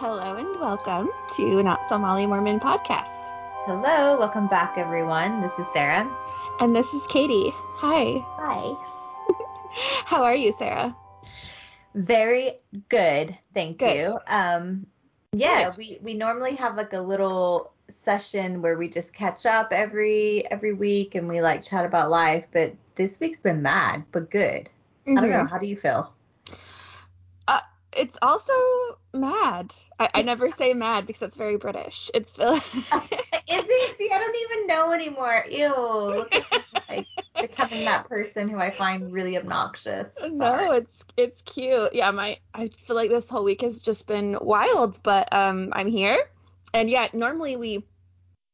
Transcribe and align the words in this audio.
Hello 0.00 0.36
and 0.36 0.60
welcome 0.60 1.10
to 1.30 1.62
Not 1.62 1.84
So 1.84 1.98
Molly 1.98 2.26
Mormon 2.26 2.60
podcast. 2.60 3.32
Hello, 3.66 4.16
welcome 4.16 4.46
back, 4.46 4.78
everyone. 4.78 5.40
This 5.40 5.58
is 5.58 5.66
Sarah. 5.66 6.08
And 6.60 6.74
this 6.74 6.94
is 6.94 7.04
Katie. 7.08 7.50
Hi. 7.52 8.24
Hi. 8.38 10.04
How 10.06 10.22
are 10.22 10.36
you, 10.36 10.52
Sarah? 10.52 10.94
Very 11.94 12.52
good, 12.88 13.36
thank 13.54 13.78
Good. 13.78 13.96
you. 13.96 14.18
Um, 14.28 14.86
yeah, 15.32 15.70
Good. 15.70 15.76
we 15.78 15.98
we 16.00 16.14
normally 16.14 16.54
have 16.54 16.76
like 16.76 16.92
a 16.92 17.00
little 17.00 17.72
session 17.88 18.62
where 18.62 18.78
we 18.78 18.88
just 18.88 19.14
catch 19.14 19.46
up 19.46 19.72
every 19.72 20.46
every 20.48 20.74
week 20.74 21.16
and 21.16 21.28
we 21.28 21.40
like 21.40 21.62
chat 21.62 21.84
about 21.84 22.08
life. 22.08 22.46
But 22.52 22.74
this 22.94 23.18
week's 23.18 23.40
been 23.40 23.62
mad, 23.62 24.04
but 24.12 24.30
good. 24.30 24.70
I 25.08 25.14
don't 25.14 25.30
know. 25.30 25.44
Mhm. 25.44 25.50
How 25.50 25.58
do 25.58 25.66
you 25.66 25.76
feel? 25.76 26.12
It's 28.20 28.26
also 28.26 28.52
mad. 29.14 29.72
I, 29.98 30.08
I 30.12 30.22
never 30.22 30.50
say 30.50 30.74
mad 30.74 31.06
because 31.06 31.22
it's 31.22 31.36
very 31.36 31.56
British. 31.56 32.10
It's 32.14 32.36
Is 32.38 32.60
it? 33.48 33.98
See, 33.98 34.10
I 34.12 34.18
don't 34.18 34.36
even 34.50 34.66
know 34.66 34.92
anymore. 34.92 35.44
Ew. 35.48 36.16
Look 36.16 36.34
at 36.34 36.50
me, 36.50 36.58
like 36.88 37.06
becoming 37.40 37.84
that 37.84 38.08
person 38.08 38.48
who 38.48 38.58
I 38.58 38.70
find 38.70 39.12
really 39.12 39.36
obnoxious. 39.36 40.16
no, 40.30 40.72
it's 40.72 41.04
it's 41.16 41.42
cute. 41.42 41.90
Yeah, 41.92 42.10
my 42.10 42.38
I 42.52 42.68
feel 42.68 42.96
like 42.96 43.10
this 43.10 43.30
whole 43.30 43.44
week 43.44 43.60
has 43.60 43.78
just 43.78 44.08
been 44.08 44.36
wild, 44.40 44.98
but 45.04 45.32
um 45.32 45.68
I'm 45.72 45.88
here. 45.88 46.18
And 46.74 46.90
yeah, 46.90 47.06
normally 47.12 47.56
we 47.56 47.84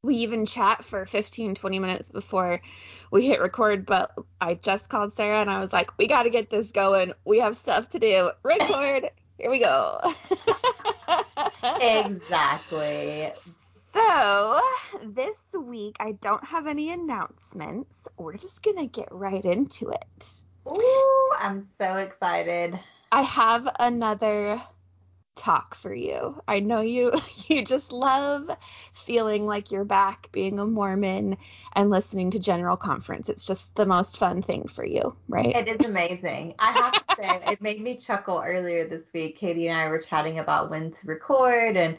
we 0.02 0.16
even 0.16 0.44
chat 0.44 0.84
for 0.84 1.06
15 1.06 1.54
20 1.54 1.78
minutes 1.78 2.10
before 2.10 2.60
we 3.10 3.26
hit 3.26 3.40
record, 3.40 3.86
but 3.86 4.14
I 4.42 4.54
just 4.54 4.90
called 4.90 5.14
Sarah 5.14 5.40
and 5.40 5.50
I 5.50 5.60
was 5.60 5.72
like, 5.72 5.96
"We 5.96 6.06
got 6.06 6.24
to 6.24 6.30
get 6.30 6.50
this 6.50 6.72
going. 6.72 7.14
We 7.24 7.38
have 7.38 7.56
stuff 7.56 7.88
to 7.90 7.98
do. 7.98 8.30
Record. 8.42 9.10
Here 9.38 9.50
we 9.50 9.58
go." 9.58 9.98
Exactly. 11.80 13.30
So, 13.34 14.60
this 15.04 15.54
week 15.60 15.96
I 16.00 16.12
don't 16.12 16.44
have 16.44 16.66
any 16.66 16.92
announcements. 16.92 18.08
We're 18.18 18.36
just 18.36 18.62
going 18.62 18.76
to 18.78 18.86
get 18.86 19.08
right 19.10 19.44
into 19.44 19.90
it. 19.90 20.42
Ooh, 20.68 21.30
I'm 21.38 21.62
so 21.62 21.96
excited. 21.96 22.78
I 23.12 23.22
have 23.22 23.68
another 23.78 24.60
talk 25.36 25.74
for 25.74 25.94
you. 25.94 26.40
I 26.48 26.60
know 26.60 26.80
you 26.80 27.12
you 27.48 27.64
just 27.64 27.92
love 27.92 28.50
feeling 29.04 29.46
like 29.46 29.70
you're 29.70 29.84
back 29.84 30.30
being 30.32 30.58
a 30.58 30.66
Mormon 30.66 31.36
and 31.74 31.90
listening 31.90 32.32
to 32.32 32.38
General 32.38 32.76
Conference. 32.76 33.28
It's 33.28 33.46
just 33.46 33.76
the 33.76 33.86
most 33.86 34.18
fun 34.18 34.42
thing 34.42 34.66
for 34.66 34.84
you, 34.84 35.16
right? 35.28 35.54
It 35.54 35.68
is 35.68 35.88
amazing. 35.88 36.54
I 36.58 36.72
have 36.72 36.92
to 36.92 37.16
say, 37.16 37.42
it 37.52 37.62
made 37.62 37.80
me 37.80 37.96
chuckle 37.96 38.42
earlier 38.44 38.88
this 38.88 39.12
week. 39.12 39.36
Katie 39.36 39.68
and 39.68 39.78
I 39.78 39.88
were 39.88 40.00
chatting 40.00 40.38
about 40.38 40.70
when 40.70 40.90
to 40.90 41.06
record, 41.06 41.76
and 41.76 41.98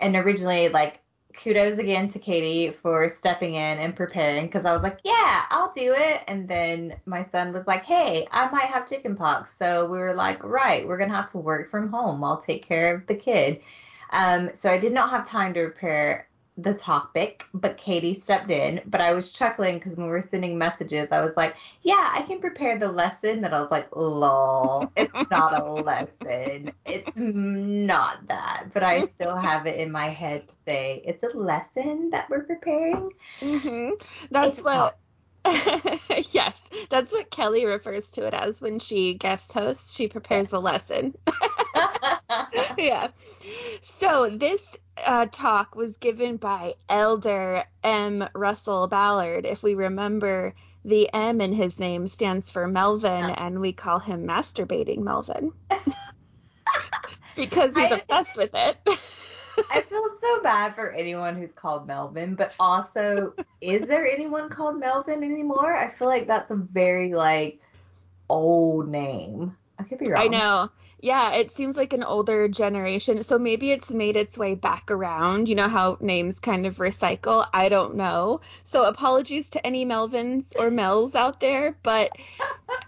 and 0.00 0.16
originally, 0.16 0.68
like, 0.68 1.00
kudos 1.34 1.78
again 1.78 2.08
to 2.08 2.18
Katie 2.18 2.70
for 2.70 3.08
stepping 3.08 3.54
in 3.54 3.78
and 3.78 3.96
preparing 3.96 4.46
because 4.46 4.64
I 4.64 4.72
was 4.72 4.82
like, 4.82 4.98
yeah, 5.04 5.42
I'll 5.50 5.72
do 5.72 5.92
it. 5.96 6.22
And 6.28 6.48
then 6.48 6.96
my 7.06 7.22
son 7.22 7.52
was 7.52 7.66
like, 7.66 7.82
hey, 7.82 8.26
I 8.30 8.50
might 8.50 8.66
have 8.66 8.88
chickenpox. 8.88 9.56
So 9.56 9.90
we 9.90 9.98
were 9.98 10.14
like, 10.14 10.44
right, 10.44 10.86
we're 10.86 10.98
going 10.98 11.10
to 11.10 11.16
have 11.16 11.32
to 11.32 11.38
work 11.38 11.70
from 11.70 11.90
home. 11.90 12.22
I'll 12.22 12.40
take 12.40 12.64
care 12.64 12.94
of 12.94 13.06
the 13.06 13.16
kid. 13.16 13.62
Um, 14.10 14.50
so 14.54 14.70
I 14.70 14.78
did 14.78 14.92
not 14.92 15.10
have 15.10 15.26
time 15.26 15.54
to 15.54 15.64
prepare 15.64 16.28
the 16.56 16.74
topic, 16.74 17.44
but 17.52 17.76
Katie 17.76 18.14
stepped 18.14 18.50
in. 18.50 18.80
But 18.86 19.00
I 19.00 19.12
was 19.12 19.32
chuckling 19.32 19.78
because 19.78 19.96
when 19.96 20.06
we 20.06 20.12
were 20.12 20.20
sending 20.20 20.56
messages, 20.58 21.12
I 21.12 21.20
was 21.20 21.36
like, 21.36 21.56
yeah, 21.82 22.10
I 22.12 22.22
can 22.22 22.40
prepare 22.40 22.78
the 22.78 22.90
lesson. 22.90 23.40
That 23.42 23.52
I 23.52 23.60
was 23.60 23.70
like, 23.70 23.88
lol, 23.94 24.92
it's 24.96 25.14
not 25.30 25.52
a 25.54 25.64
lesson. 25.64 26.72
It's 26.86 27.12
not 27.16 28.28
that. 28.28 28.66
But 28.72 28.82
I 28.84 29.02
still 29.02 29.36
have 29.36 29.66
it 29.66 29.78
in 29.78 29.90
my 29.90 30.08
head 30.08 30.48
to 30.48 30.54
say 30.54 31.02
it's 31.04 31.24
a 31.24 31.36
lesson 31.36 32.10
that 32.10 32.30
we're 32.30 32.44
preparing. 32.44 33.10
hmm 33.40 33.90
That's 34.30 34.60
It's 34.60 34.64
what 34.64 34.94
yes, 36.32 36.68
that's 36.88 37.12
what 37.12 37.30
Kelly 37.30 37.66
refers 37.66 38.12
to 38.12 38.26
it 38.26 38.34
as 38.34 38.62
when 38.62 38.78
she 38.78 39.14
guest 39.14 39.52
hosts. 39.52 39.94
She 39.94 40.08
prepares 40.08 40.52
a 40.52 40.58
lesson. 40.58 41.14
yeah. 42.78 43.08
So 43.82 44.28
this 44.30 44.76
uh, 45.06 45.26
talk 45.30 45.74
was 45.74 45.98
given 45.98 46.36
by 46.36 46.72
Elder 46.88 47.64
M. 47.82 48.24
Russell 48.34 48.88
Ballard. 48.88 49.46
If 49.46 49.62
we 49.62 49.74
remember, 49.74 50.54
the 50.84 51.08
M 51.12 51.40
in 51.40 51.52
his 51.52 51.80
name 51.80 52.06
stands 52.06 52.50
for 52.50 52.66
Melvin, 52.66 53.28
Yeah. 53.28 53.34
and 53.38 53.60
we 53.60 53.72
call 53.72 53.98
him 53.98 54.26
masturbating 54.26 55.00
Melvin 55.00 55.52
because 57.36 57.74
he's 57.76 57.92
I- 57.92 57.96
obsessed 58.08 58.36
with 58.36 58.50
it. 58.54 58.78
I 59.70 59.80
feel 59.82 60.04
so 60.20 60.42
bad 60.42 60.74
for 60.74 60.92
anyone 60.92 61.36
who's 61.36 61.52
called 61.52 61.86
Melvin, 61.86 62.34
but 62.34 62.52
also, 62.58 63.34
is 63.60 63.86
there 63.86 64.06
anyone 64.06 64.48
called 64.48 64.78
Melvin 64.80 65.22
anymore? 65.22 65.76
I 65.76 65.88
feel 65.88 66.08
like 66.08 66.26
that's 66.26 66.50
a 66.50 66.56
very 66.56 67.14
like 67.14 67.60
old 68.28 68.88
name. 68.88 69.56
I 69.78 69.84
could 69.84 69.98
be 69.98 70.10
wrong. 70.10 70.22
I 70.24 70.26
know. 70.26 70.70
Yeah, 71.04 71.34
it 71.34 71.50
seems 71.50 71.76
like 71.76 71.92
an 71.92 72.02
older 72.02 72.48
generation. 72.48 73.24
So 73.24 73.38
maybe 73.38 73.70
it's 73.70 73.90
made 73.90 74.16
its 74.16 74.38
way 74.38 74.54
back 74.54 74.90
around. 74.90 75.50
You 75.50 75.54
know 75.54 75.68
how 75.68 75.98
names 76.00 76.40
kind 76.40 76.64
of 76.64 76.78
recycle? 76.78 77.44
I 77.52 77.68
don't 77.68 77.96
know. 77.96 78.40
So 78.62 78.88
apologies 78.88 79.50
to 79.50 79.66
any 79.66 79.84
Melvins 79.84 80.58
or 80.58 80.70
Mel's 80.70 81.14
out 81.14 81.40
there, 81.40 81.76
but 81.82 82.10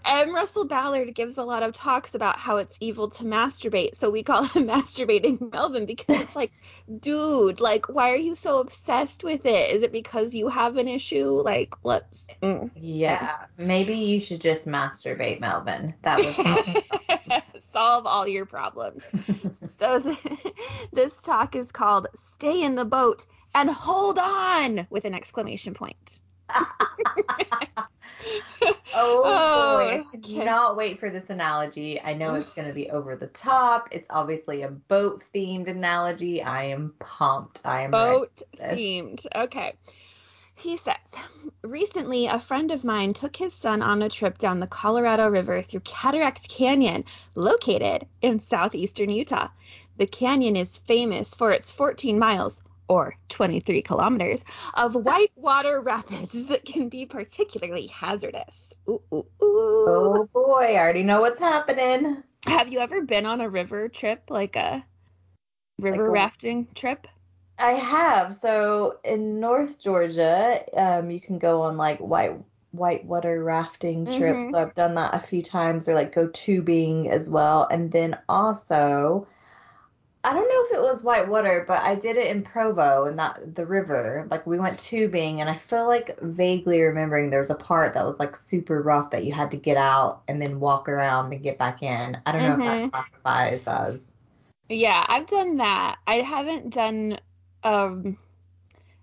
M. 0.03 0.33
Russell 0.33 0.67
Ballard 0.67 1.13
gives 1.13 1.37
a 1.37 1.43
lot 1.43 1.61
of 1.61 1.73
talks 1.73 2.15
about 2.15 2.39
how 2.39 2.57
it's 2.57 2.79
evil 2.81 3.09
to 3.09 3.23
masturbate. 3.23 3.93
So 3.93 4.09
we 4.09 4.23
call 4.23 4.43
him 4.45 4.65
masturbating 4.65 5.51
Melvin 5.51 5.85
because 5.85 6.19
it's 6.21 6.35
like, 6.35 6.51
dude, 6.99 7.59
like, 7.59 7.87
why 7.87 8.13
are 8.13 8.15
you 8.15 8.35
so 8.35 8.61
obsessed 8.61 9.23
with 9.23 9.45
it? 9.45 9.75
Is 9.75 9.83
it 9.83 9.91
because 9.91 10.33
you 10.33 10.47
have 10.49 10.77
an 10.77 10.87
issue? 10.87 11.39
Like, 11.43 11.75
let's. 11.83 12.27
mm. 12.41 12.71
Yeah, 12.75 13.45
maybe 13.59 13.93
you 13.93 14.19
should 14.19 14.41
just 14.41 14.67
masturbate, 14.67 15.39
Melvin. 15.39 15.93
That 16.01 16.17
was. 16.17 16.83
Solve 17.77 18.07
all 18.07 18.27
your 18.27 18.47
problems. 18.47 19.07
So 19.79 19.99
this 20.93 21.21
talk 21.21 21.55
is 21.55 21.71
called 21.71 22.07
Stay 22.15 22.65
in 22.65 22.73
the 22.73 22.85
Boat 22.85 23.27
and 23.53 23.69
Hold 23.69 24.17
On 24.17 24.87
with 24.89 25.05
an 25.05 25.13
exclamation 25.13 25.75
point. 25.75 26.19
Oh, 26.49 26.65
Oh, 28.95 29.23
boy, 29.53 30.01
oh, 30.03 30.09
I 30.11 30.17
cannot 30.17 30.75
wait 30.75 30.99
for 30.99 31.11
this 31.11 31.29
analogy. 31.29 32.01
I 32.01 32.15
know 32.15 32.33
it's 32.33 32.51
going 32.51 32.67
to 32.67 32.73
be 32.73 32.89
over 32.89 33.15
the 33.15 33.27
top. 33.27 33.89
It's 33.91 34.07
obviously 34.09 34.63
a 34.63 34.69
boat 34.69 35.23
themed 35.35 35.67
analogy. 35.67 36.41
I 36.41 36.65
am 36.65 36.95
pumped. 36.97 37.61
I 37.63 37.83
am 37.83 37.91
boat 37.91 38.41
themed. 38.57 39.27
Okay. 39.35 39.73
He 40.57 40.77
says, 40.77 40.95
recently 41.61 42.25
a 42.25 42.39
friend 42.39 42.71
of 42.71 42.83
mine 42.83 43.13
took 43.13 43.35
his 43.35 43.53
son 43.53 43.81
on 43.81 44.01
a 44.01 44.09
trip 44.09 44.37
down 44.39 44.59
the 44.59 44.67
Colorado 44.67 45.29
River 45.29 45.61
through 45.61 45.81
Cataract 45.81 46.49
Canyon, 46.49 47.05
located 47.35 48.07
in 48.21 48.39
southeastern 48.39 49.09
Utah. 49.09 49.49
The 49.97 50.07
canyon 50.07 50.55
is 50.55 50.77
famous 50.79 51.35
for 51.35 51.51
its 51.51 51.71
14 51.71 52.17
miles, 52.17 52.63
or 52.87 53.15
23 53.29 53.81
kilometers, 53.83 54.45
of 54.73 54.95
whitewater 54.95 55.79
rapids 55.79 56.47
that 56.47 56.65
can 56.65 56.89
be 56.89 57.05
particularly 57.05 57.87
hazardous. 57.87 58.73
Ooh, 58.89 59.01
ooh, 59.13 59.17
ooh. 59.17 59.27
Oh 59.41 60.29
boy, 60.33 60.73
I 60.73 60.77
already 60.77 61.03
know 61.03 61.21
what's 61.21 61.39
happening. 61.39 62.23
Have 62.47 62.69
you 62.71 62.79
ever 62.79 63.01
been 63.03 63.25
on 63.25 63.41
a 63.41 63.49
river 63.49 63.89
trip, 63.89 64.29
like 64.29 64.55
a 64.55 64.83
river 65.79 66.03
Like 66.03 66.09
a- 66.09 66.11
rafting 66.11 66.67
trip? 66.73 67.07
I 67.59 67.73
have. 67.73 68.33
So 68.33 68.99
in 69.03 69.39
North 69.39 69.79
Georgia, 69.81 70.63
um, 70.79 71.09
you 71.11 71.19
can 71.21 71.39
go 71.39 71.61
on 71.63 71.77
like 71.77 71.99
white 71.99 72.37
whitewater 72.71 73.43
rafting 73.43 74.07
trips. 74.07 74.47
Mhm. 74.47 74.51
So 74.51 74.59
I've 74.59 74.73
done 74.75 74.95
that 74.95 75.13
a 75.15 75.19
few 75.19 75.41
times, 75.41 75.87
or 75.89 75.93
like 75.95 76.13
go 76.13 76.27
tubing 76.29 77.09
as 77.09 77.29
well. 77.29 77.67
And 77.69 77.91
then 77.91 78.17
also, 78.29 79.27
I 80.23 80.33
don't 80.33 80.49
know 80.49 80.63
if 80.65 80.73
it 80.85 80.87
was 80.89 81.03
whitewater, 81.03 81.65
but 81.67 81.81
I 81.81 81.95
did 81.95 82.17
it 82.17 82.27
in 82.35 82.43
Provo 82.43 83.05
and 83.05 83.17
that 83.19 83.55
the 83.55 83.65
river. 83.65 84.27
Like 84.29 84.45
we 84.47 84.59
went 84.59 84.79
tubing, 84.79 85.41
and 85.41 85.49
I 85.49 85.55
feel 85.55 85.87
like 85.87 86.19
vaguely 86.21 86.81
remembering 86.81 87.29
there 87.29 87.39
was 87.39 87.49
a 87.51 87.55
part 87.55 87.93
that 87.93 88.05
was 88.05 88.19
like 88.19 88.35
super 88.35 88.81
rough 88.83 89.11
that 89.11 89.25
you 89.25 89.33
had 89.33 89.51
to 89.51 89.57
get 89.57 89.77
out 89.77 90.23
and 90.27 90.41
then 90.41 90.59
walk 90.59 90.89
around 90.89 91.33
and 91.33 91.43
get 91.43 91.57
back 91.59 91.81
in. 91.83 92.17
I 92.25 92.31
don't 92.31 92.43
know 92.43 92.55
if 92.55 92.63
that 92.63 92.83
classifies 92.91 93.67
as. 93.67 94.15
Yeah, 94.69 95.05
I've 95.07 95.27
done 95.27 95.57
that. 95.57 95.97
I 96.07 96.15
haven't 96.15 96.73
done 96.73 97.17
um 97.67 98.17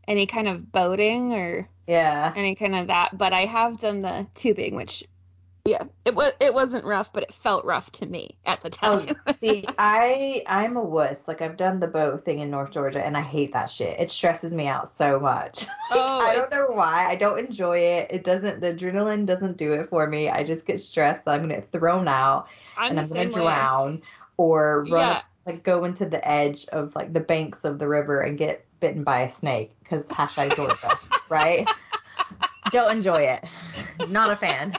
any 0.09 0.27
kind 0.27 0.49
of 0.49 0.71
boating 0.73 1.33
or 1.35 1.69
Yeah. 1.87 2.33
any 2.35 2.55
kind 2.55 2.75
of 2.75 2.89
that, 2.89 3.17
but 3.17 3.33
I 3.33 3.43
have 3.43 3.79
done 3.79 4.01
the 4.01 4.27
tubing, 4.35 4.75
which 4.77 5.05
yeah, 5.67 5.85
it 6.05 6.15
was 6.15 6.33
it 6.41 6.53
wasn't 6.53 6.85
rough, 6.85 7.13
but 7.13 7.23
it 7.23 7.33
felt 7.33 7.65
rough 7.65 7.91
to 7.93 8.07
me 8.07 8.31
at 8.45 8.63
the 8.63 8.71
Oh, 8.83 9.01
time. 9.01 9.35
see, 9.41 9.65
I 9.79 10.43
I'm 10.47 10.77
a 10.77 10.83
wuss. 10.83 11.27
Like 11.27 11.41
I've 11.41 11.57
done 11.57 11.81
the 11.81 11.89
boat 11.89 12.25
thing 12.25 12.41
in 12.41 12.51
North 12.51 12.71
Georgia, 12.71 13.03
and 13.05 13.17
I 13.17 13.23
hate 13.23 13.53
that 13.55 13.71
shit. 13.71 13.99
It 13.99 14.11
stresses 14.11 14.55
me 14.55 14.67
out 14.67 14.89
so 14.89 15.19
much. 15.21 15.65
Oh, 15.97 16.19
I 16.21 16.35
don't 16.35 16.51
know 16.51 16.75
why. 16.75 17.07
I 17.09 17.15
don't 17.15 17.39
enjoy 17.39 17.79
it. 17.79 18.11
It 18.11 18.25
doesn't. 18.25 18.61
The 18.61 18.73
adrenaline 18.75 19.27
doesn't 19.27 19.59
do 19.59 19.75
it 19.75 19.91
for 19.91 20.07
me. 20.07 20.29
I 20.29 20.43
just 20.43 20.67
get 20.67 20.81
stressed 20.81 21.25
that 21.25 21.35
I'm 21.35 21.43
gonna 21.43 21.55
get 21.57 21.71
thrown 21.71 22.09
out 22.09 22.49
I'm 22.77 22.91
and 22.91 22.99
I'm 22.99 23.09
gonna 23.09 23.21
same 23.31 23.33
way. 23.33 23.41
drown 23.41 24.03
or 24.37 24.81
run 24.85 24.91
Yeah. 25.09 25.23
Like 25.47 25.63
go 25.63 25.85
into 25.85 26.07
the 26.07 26.27
edge 26.27 26.67
of 26.69 26.95
like 26.95 27.13
the 27.13 27.21
banks 27.21 27.65
of 27.65 27.79
the 27.79 27.89
river 27.89 28.21
and 28.21 28.39
get 28.39 28.65
bitten 28.81 29.05
by 29.05 29.21
a 29.21 29.31
snake 29.31 29.73
because 29.81 30.07
hashtag 30.09 30.55
Georgia, 30.57 30.99
right? 31.29 31.69
Don't 32.71 32.97
enjoy 32.97 33.23
it. 33.23 33.45
Not 34.09 34.31
a 34.31 34.37
fan. 34.37 34.75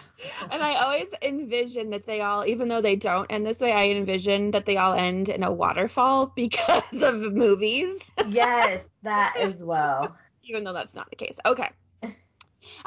And 0.52 0.62
I 0.62 0.76
always 0.84 1.08
envision 1.22 1.92
that 1.92 2.08
they 2.08 2.22
all, 2.22 2.46
even 2.46 2.68
though 2.68 2.82
they 2.82 2.96
don't 2.96 3.32
end 3.32 3.46
this 3.46 3.62
way, 3.62 3.72
I 3.72 3.86
envision 3.90 4.52
that 4.52 4.66
they 4.66 4.78
all 4.78 4.94
end 4.94 5.30
in 5.30 5.44
a 5.44 5.52
waterfall 5.52 6.28
because 6.36 7.02
of 7.02 7.34
movies. 7.34 8.12
yes, 8.28 8.90
that 9.04 9.36
as 9.40 9.64
well. 9.64 10.16
Even 10.48 10.64
though 10.64 10.74
that's 10.74 10.96
not 10.96 11.10
the 11.10 11.16
case. 11.16 11.40
Okay. 11.44 11.70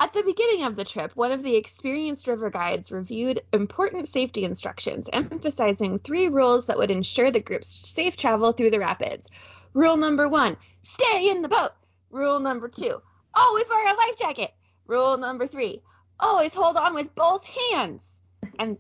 At 0.01 0.13
the 0.13 0.23
beginning 0.23 0.63
of 0.63 0.77
the 0.77 0.85
trip, 0.85 1.11
one 1.17 1.33
of 1.33 1.43
the 1.43 1.57
experienced 1.57 2.29
river 2.29 2.51
guides 2.51 2.93
reviewed 2.93 3.41
important 3.53 4.07
safety 4.09 4.45
instructions, 4.45 5.11
emphasizing 5.13 5.99
three 5.99 6.29
rules 6.29 6.67
that 6.67 6.79
would 6.79 6.93
ensure 6.93 7.33
the 7.33 7.41
group's 7.41 7.67
safe 7.67 8.17
travel 8.17 8.53
through 8.53 8.71
the 8.71 8.79
rapids. 8.79 9.29
Rule 9.75 9.97
number 9.97 10.29
one 10.29 10.57
stay 10.83 11.31
in 11.31 11.43
the 11.43 11.49
boat. 11.49 11.73
Rule 12.11 12.39
number 12.39 12.69
two 12.69 13.03
always 13.35 13.69
wear 13.69 13.93
a 13.93 13.97
life 13.97 14.19
jacket. 14.19 14.55
Rule 14.87 15.17
number 15.17 15.49
three 15.49 15.83
always 16.21 16.55
hold 16.55 16.77
on 16.77 16.95
with 16.95 17.13
both 17.17 17.45
hands. 17.73 18.21
And 18.57 18.79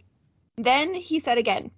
then 0.56 0.94
he 0.94 1.19
said 1.19 1.38
again, 1.38 1.73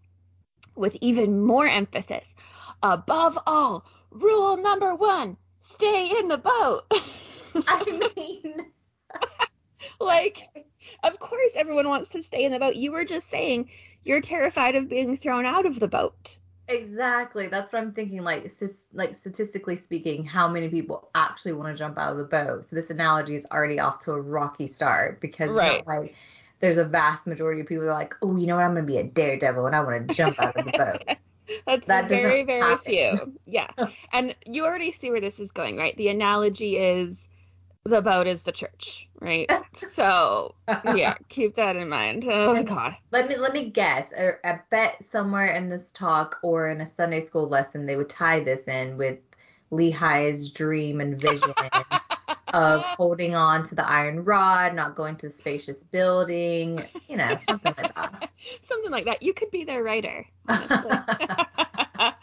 with 0.77 0.99
even 1.01 1.41
more 1.41 1.67
emphasis, 1.67 2.35
above 2.83 3.39
all, 3.47 3.87
rule 4.11 4.59
number 4.59 4.95
one 4.95 5.39
stay 5.61 6.11
in 6.19 6.29
the 6.29 6.37
boat. 6.37 6.83
I 7.67 8.11
mean, 8.17 8.73
like, 10.06 10.38
of 11.05 11.19
course 11.19 11.55
everyone 11.56 11.88
wants 11.88 12.11
to 12.11 12.23
stay 12.23 12.44
in 12.44 12.52
the 12.52 12.58
boat. 12.58 12.76
You 12.76 12.93
were 12.93 13.05
just 13.05 13.29
saying 13.29 13.70
you're 14.02 14.20
terrified 14.20 14.75
of 14.75 14.88
being 14.88 15.17
thrown 15.17 15.47
out 15.47 15.67
of 15.67 15.79
the 15.79 15.88
boat. 15.88 16.38
Exactly. 16.69 17.49
That's 17.49 17.73
what 17.73 17.82
I'm 17.82 17.93
thinking. 17.93 18.23
Like, 18.23 18.49
like 18.94 19.14
statistically 19.14 19.76
speaking, 19.76 20.25
how 20.25 20.49
many 20.49 20.69
people 20.69 21.11
actually 21.14 21.52
want 21.52 21.69
to 21.69 21.79
jump 21.79 21.99
out 21.99 22.12
of 22.12 22.19
the 22.19 22.25
boat? 22.25 22.64
So 22.64 22.76
this 22.76 22.91
analogy 22.91 23.35
is 23.35 23.47
already 23.50 23.81
off 23.81 23.99
to 24.05 24.12
a 24.12 24.20
rocky 24.20 24.69
start 24.69 25.20
because 25.20 25.50
right. 25.50 25.85
like 25.87 26.14
there's 26.61 26.79
a 26.79 26.85
vast 26.85 27.26
majority 27.26 27.61
of 27.61 27.67
people 27.67 27.85
that 27.85 27.91
are 27.91 27.94
like, 27.94 28.14
oh, 28.23 28.37
you 28.37 28.47
know 28.47 28.55
what? 28.55 28.64
I'm 28.64 28.75
gonna 28.75 28.87
be 28.87 28.99
a 28.99 29.05
daredevil 29.05 29.67
and 29.67 29.75
I 29.75 29.82
want 29.82 30.08
to 30.08 30.14
jump 30.14 30.41
out 30.41 30.56
of 30.56 30.64
the 30.67 30.73
boat. 30.73 31.17
That's 31.67 31.87
that 31.88 32.08
very, 32.08 32.44
very 32.44 32.61
happen. 32.61 32.93
few. 32.93 33.38
Yeah. 33.47 33.70
and 34.12 34.35
you 34.47 34.64
already 34.64 34.93
see 34.93 35.11
where 35.11 35.20
this 35.20 35.41
is 35.41 35.50
going, 35.50 35.76
right? 35.76 35.97
The 35.97 36.08
analogy 36.08 36.76
is 36.76 37.29
the 37.85 38.03
boat 38.03 38.27
is 38.27 38.44
the 38.44 38.53
church, 38.53 39.09
right? 39.21 39.50
so 39.73 40.55
yeah, 40.94 41.15
keep 41.29 41.55
that 41.55 41.77
in 41.77 41.88
mind. 41.88 42.25
Oh 42.29 42.55
my 42.55 42.62
god. 42.62 42.97
Let 43.11 43.29
me 43.29 43.37
let 43.37 43.53
me 43.53 43.71
guess. 43.71 44.12
I 44.17 44.61
bet 44.71 45.03
somewhere 45.03 45.55
in 45.55 45.69
this 45.69 45.93
talk 45.93 46.38
or 46.43 46.69
in 46.69 46.81
a 46.81 46.87
Sunday 46.87 47.21
school 47.21 47.49
lesson 47.49 47.87
they 47.87 47.97
would 47.97 48.09
tie 48.09 48.41
this 48.41 48.69
in 48.69 48.97
with 48.97 49.19
Lehi's 49.73 50.50
dream 50.50 51.00
and 51.00 51.19
vision 51.19 51.55
of 52.53 52.82
holding 52.82 53.35
on 53.35 53.65
to 53.65 53.75
the 53.75 53.87
iron 53.87 54.25
rod, 54.25 54.75
not 54.75 54.97
going 54.97 55.17
to 55.17 55.26
the 55.26 55.33
spacious 55.33 55.85
building, 55.85 56.83
you 57.09 57.17
know, 57.17 57.37
something 57.49 57.75
like 57.76 57.94
that. 57.94 58.31
something 58.62 58.91
like 58.91 59.05
that. 59.05 59.23
You 59.23 59.33
could 59.33 59.50
be 59.50 59.65
their 59.65 59.83
writer. 59.83 60.26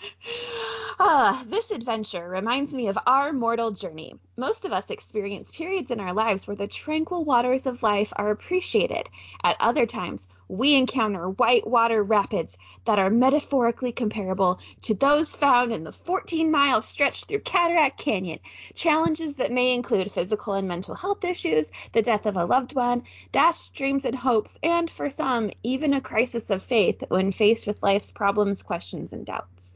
Ah, 1.00 1.44
this 1.46 1.70
adventure 1.70 2.28
reminds 2.28 2.74
me 2.74 2.88
of 2.88 2.98
our 3.06 3.32
mortal 3.32 3.70
journey. 3.70 4.16
Most 4.36 4.66
of 4.66 4.74
us 4.74 4.90
experience 4.90 5.52
periods 5.52 5.92
in 5.92 6.00
our 6.00 6.12
lives 6.12 6.48
where 6.48 6.56
the 6.56 6.68
tranquil 6.68 7.24
waters 7.24 7.68
of 7.68 7.84
life 7.84 8.12
are 8.16 8.32
appreciated. 8.32 9.08
At 9.44 9.58
other 9.60 9.86
times, 9.86 10.28
we 10.48 10.76
encounter 10.76 11.30
white 11.30 11.68
water 11.68 12.02
rapids 12.02 12.58
that 12.86 12.98
are 12.98 13.12
metaphorically 13.12 13.92
comparable 13.92 14.60
to 14.84 14.96
those 14.96 15.36
found 15.36 15.72
in 15.72 15.84
the 15.84 15.92
14 15.92 16.50
mile 16.50 16.82
stretch 16.82 17.26
through 17.26 17.42
Cataract 17.42 18.00
Canyon. 18.00 18.40
Challenges 18.74 19.36
that 19.36 19.52
may 19.52 19.76
include 19.76 20.12
physical 20.12 20.56
and 20.56 20.68
mental 20.68 20.96
health 20.96 21.24
issues, 21.24 21.72
the 21.92 22.02
death 22.02 22.26
of 22.26 22.38
a 22.38 22.46
loved 22.46 22.74
one, 22.74 23.04
dashed 23.32 23.76
dreams 23.76 24.04
and 24.04 24.16
hopes, 24.16 24.58
and 24.64 24.90
for 24.90 25.12
some, 25.12 25.52
even 25.62 25.94
a 25.94 26.02
crisis 26.02 26.50
of 26.50 26.64
faith 26.64 27.04
when 27.10 27.32
faced 27.32 27.68
with 27.68 27.84
life's 27.84 28.12
problems, 28.12 28.64
questions, 28.64 29.14
and 29.14 29.24
doubts. 29.24 29.67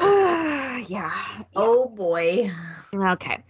Yeah. 0.00 0.78
yeah. 0.88 1.12
Oh 1.56 1.88
boy. 1.88 2.50
Okay. 2.94 3.42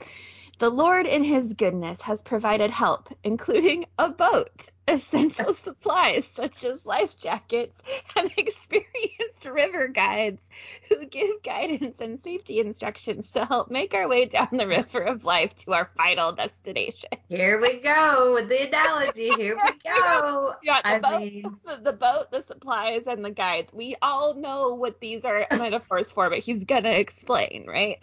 The 0.59 0.71
Lord 0.71 1.07
in 1.07 1.25
his 1.25 1.55
goodness 1.55 2.03
has 2.03 2.23
provided 2.23 2.71
help, 2.71 3.09
including 3.25 3.87
a 3.99 4.11
boat, 4.11 4.71
essential 4.91 5.53
supplies 5.55 6.27
such 6.27 6.65
as 6.65 6.85
life 6.85 7.19
jackets, 7.19 7.73
and 8.17 8.31
experienced 8.37 9.47
river 9.51 9.89
guides 9.89 10.49
who 10.89 11.07
give 11.07 11.43
guidance 11.43 12.01
and 12.01 12.21
safety 12.21 12.61
instructions 12.61 13.33
to 13.33 13.45
help 13.45 13.71
make 13.71 13.95
our 13.95 14.09
way 14.09 14.27
down 14.27 14.49
the 14.53 14.67
river 14.67 15.01
of 15.01 15.25
life 15.25 15.55
to 15.55 15.73
our 15.73 15.91
final 15.97 16.33
destination. 16.33 17.11
Here 17.29 17.61
we 17.61 17.81
go 17.81 18.35
with 18.35 18.49
the 18.49 18.69
analogy. 18.69 19.31
Here 19.37 19.57
we 19.57 19.71
go. 19.85 20.55
Yeah, 20.63 20.81
the 20.83 20.89
I 20.89 20.99
boat, 20.99 21.21
mean... 21.21 21.43
the, 21.43 21.81
the 21.83 21.93
boat, 21.93 22.31
the 22.31 22.43
supplies, 22.43 23.07
and 23.07 23.25
the 23.25 23.31
guides. 23.31 23.73
We 23.73 23.97
all 24.03 24.35
know 24.35 24.75
what 24.75 25.01
these 25.01 25.25
are 25.25 25.47
metaphors 25.51 26.13
for, 26.13 26.29
but 26.29 26.39
he's 26.39 26.65
gonna 26.65 26.91
explain, 26.91 27.67
right? 27.67 28.03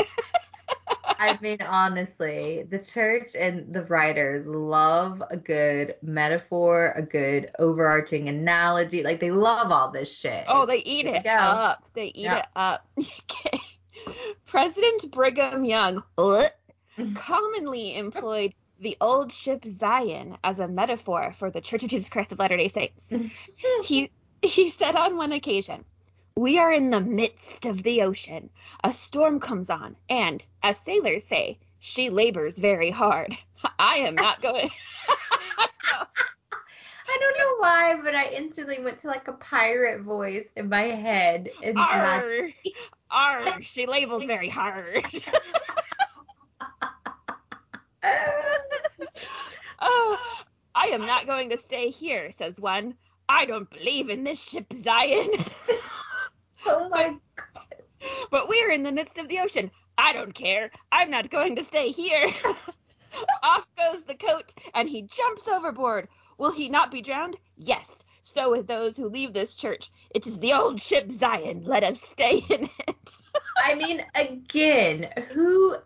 I 1.20 1.38
mean, 1.42 1.62
honestly, 1.62 2.66
the 2.70 2.80
church 2.80 3.36
and 3.36 3.74
the 3.74 3.84
writers 3.86 4.46
love 4.46 5.22
a 5.30 5.38
good 5.38 5.96
metaphor, 6.02 6.94
a 6.96 7.02
good 7.02 7.50
overarching 7.60 8.30
analogy. 8.30 9.04
Like 9.04 9.20
they 9.20 9.32
love 9.32 9.72
all 9.72 9.92
this 9.92 10.20
shit. 10.20 10.46
Oh, 10.48 10.66
they 10.66 10.78
eat 10.80 11.06
it 11.06 11.26
up. 11.26 11.84
They 11.94 12.08
eat 12.08 12.32
it 12.32 12.46
up. 12.56 12.88
President 14.46 15.12
Brigham 15.12 15.66
Young 15.66 16.04
commonly 17.16 17.98
employed 17.98 18.54
the 18.80 18.98
old 19.02 19.32
ship 19.32 19.64
Zion 19.66 20.36
as 20.44 20.60
a 20.60 20.68
metaphor 20.68 21.32
for 21.32 21.50
the 21.50 21.62
Church 21.62 21.84
of 21.84 21.90
Jesus 21.90 22.10
Christ 22.10 22.32
of 22.32 22.40
Latter-day 22.40 22.68
Saints. 22.68 23.12
he 23.84 24.12
he 24.42 24.70
said 24.70 24.96
on 24.96 25.18
one 25.18 25.32
occasion, 25.32 25.84
we 26.38 26.60
are 26.60 26.72
in 26.72 26.92
the 26.92 27.02
midst 27.02 27.66
of 27.66 27.82
the 27.82 28.04
ocean. 28.04 28.52
A 28.84 28.94
storm 28.94 29.40
comes 29.40 29.72
on, 29.72 29.96
and, 30.08 30.46
as 30.62 30.78
sailors 30.78 31.26
say, 31.26 31.58
she 31.80 32.12
labors 32.12 32.60
very 32.60 32.92
hard. 32.92 33.36
I 33.80 33.96
am 33.98 34.14
not 34.16 34.42
going. 34.44 34.70
I 37.10 37.18
don't 37.20 37.38
know 37.40 37.56
why, 37.58 37.96
but 38.04 38.16
I 38.16 38.30
instantly 38.30 38.84
went 38.84 39.00
to 39.00 39.08
like 39.08 39.28
a 39.28 39.34
pirate 39.34 40.04
voice 40.04 40.48
in 40.56 40.70
my 40.70 40.84
head. 40.84 41.50
And 41.64 41.78
arr, 41.78 42.50
arr, 43.10 43.62
she 43.62 43.88
labels 43.88 44.26
very 44.26 44.50
hard. 44.50 45.06
oh, 49.80 50.44
I 50.76 50.88
am 50.88 51.02
not 51.02 51.26
going 51.26 51.50
to 51.50 51.58
stay 51.58 51.90
here, 51.90 52.30
says 52.30 52.62
one. 52.62 52.94
I 53.28 53.46
don't 53.46 53.70
believe 53.70 54.10
in 54.10 54.24
this 54.24 54.50
ship, 54.50 54.72
Zion. 54.74 55.28
Oh 56.66 56.90
my 56.90 57.16
god. 57.36 57.84
But 58.32 58.50
we're 58.50 58.72
in 58.72 58.84
the 58.84 58.92
midst 58.92 59.18
of 59.18 59.28
the 59.28 59.40
ocean. 59.40 59.72
I 59.98 60.14
don't 60.14 60.34
care. 60.34 60.72
I'm 60.92 61.10
not 61.10 61.30
going 61.30 61.56
to 61.56 61.64
stay 61.64 61.90
here. 61.90 62.32
Off 63.44 63.68
goes 63.78 64.06
the 64.06 64.16
coat, 64.16 64.54
and 64.76 64.88
he 64.88 65.04
jumps 65.04 65.48
overboard. 65.48 66.08
Will 66.38 66.52
he 66.52 66.70
not 66.70 66.92
be 66.92 67.02
drowned? 67.02 67.36
Yes. 67.58 68.06
So 68.22 68.52
with 68.52 68.68
those 68.68 68.98
who 68.98 69.10
leave 69.10 69.34
this 69.34 69.56
church. 69.56 69.90
It 70.14 70.28
is 70.28 70.40
the 70.40 70.54
old 70.54 70.82
ship 70.82 71.12
Zion. 71.12 71.64
Let 71.64 71.84
us 71.84 72.02
stay 72.02 72.40
in 72.50 72.64
it. 72.64 73.22
I 73.66 73.76
mean, 73.76 74.06
again, 74.14 75.10
who 75.30 75.78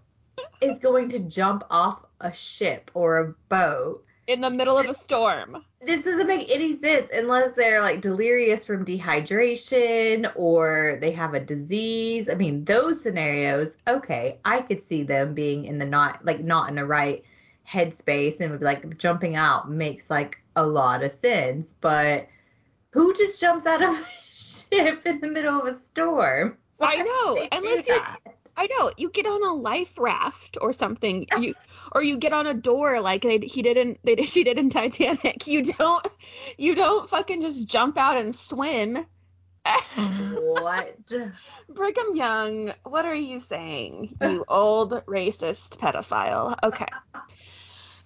is 0.59 0.79
going 0.79 1.09
to 1.09 1.19
jump 1.19 1.63
off 1.69 2.03
a 2.19 2.33
ship 2.33 2.91
or 2.93 3.19
a 3.19 3.33
boat 3.47 4.03
in 4.31 4.41
the 4.41 4.50
middle 4.50 4.77
of 4.77 4.88
a 4.88 4.93
storm. 4.93 5.63
This 5.81 6.03
doesn't 6.03 6.27
make 6.27 6.53
any 6.53 6.73
sense 6.73 7.11
unless 7.13 7.53
they're 7.53 7.81
like 7.81 8.01
delirious 8.01 8.65
from 8.65 8.85
dehydration 8.85 10.31
or 10.35 10.97
they 11.01 11.11
have 11.11 11.33
a 11.33 11.39
disease. 11.39 12.29
I 12.29 12.35
mean, 12.35 12.63
those 12.63 13.01
scenarios, 13.01 13.77
okay, 13.88 14.39
I 14.45 14.61
could 14.61 14.81
see 14.81 15.03
them 15.03 15.33
being 15.33 15.65
in 15.65 15.77
the 15.77 15.85
not 15.85 16.23
like 16.25 16.41
not 16.41 16.69
in 16.69 16.75
the 16.75 16.85
right 16.85 17.23
headspace 17.67 18.39
and 18.39 18.51
would 18.51 18.59
be 18.61 18.65
like 18.65 18.97
jumping 18.97 19.35
out 19.35 19.69
makes 19.69 20.09
like 20.09 20.39
a 20.55 20.65
lot 20.65 21.03
of 21.03 21.11
sense. 21.11 21.73
But 21.73 22.27
who 22.91 23.13
just 23.13 23.41
jumps 23.41 23.65
out 23.65 23.81
of 23.81 23.89
a 24.00 24.05
ship 24.33 25.05
in 25.05 25.19
the 25.19 25.27
middle 25.27 25.59
of 25.59 25.65
a 25.67 25.73
storm? 25.73 26.57
Why 26.77 26.95
I 26.97 27.03
know. 27.03 27.47
Unless 27.51 27.88
you 27.88 28.01
I 28.62 28.68
know 28.68 28.91
you 28.96 29.10
get 29.10 29.25
on 29.25 29.44
a 29.44 29.60
life 29.60 29.98
raft 29.98 30.60
or 30.62 30.72
something, 30.72 31.25
you 31.39 31.56
or 31.91 32.03
you 32.03 32.18
get 32.18 32.32
on 32.32 32.46
a 32.46 32.53
door 32.53 33.01
like 33.01 33.24
they, 33.24 33.39
he 33.39 33.63
didn't, 33.63 33.98
they 34.03 34.15
she 34.27 34.44
did 34.44 34.60
in 34.60 34.70
Titanic. 34.70 35.48
You 35.48 35.63
don't, 35.63 36.08
you 36.60 36.75
don't 36.75 37.10
fucking 37.10 37.41
just 37.41 37.68
jump 37.68 37.98
out 37.98 38.18
and 38.18 38.36
swim. 38.36 39.00
what? 39.65 41.12
Brigham 41.70 42.15
Young, 42.15 42.72
what 42.84 43.06
are 43.06 43.15
you 43.15 43.39
saying, 43.39 44.15
you 44.22 44.46
old 44.48 44.91
racist 45.08 45.80
pedophile? 45.80 46.56
Okay. 46.62 46.86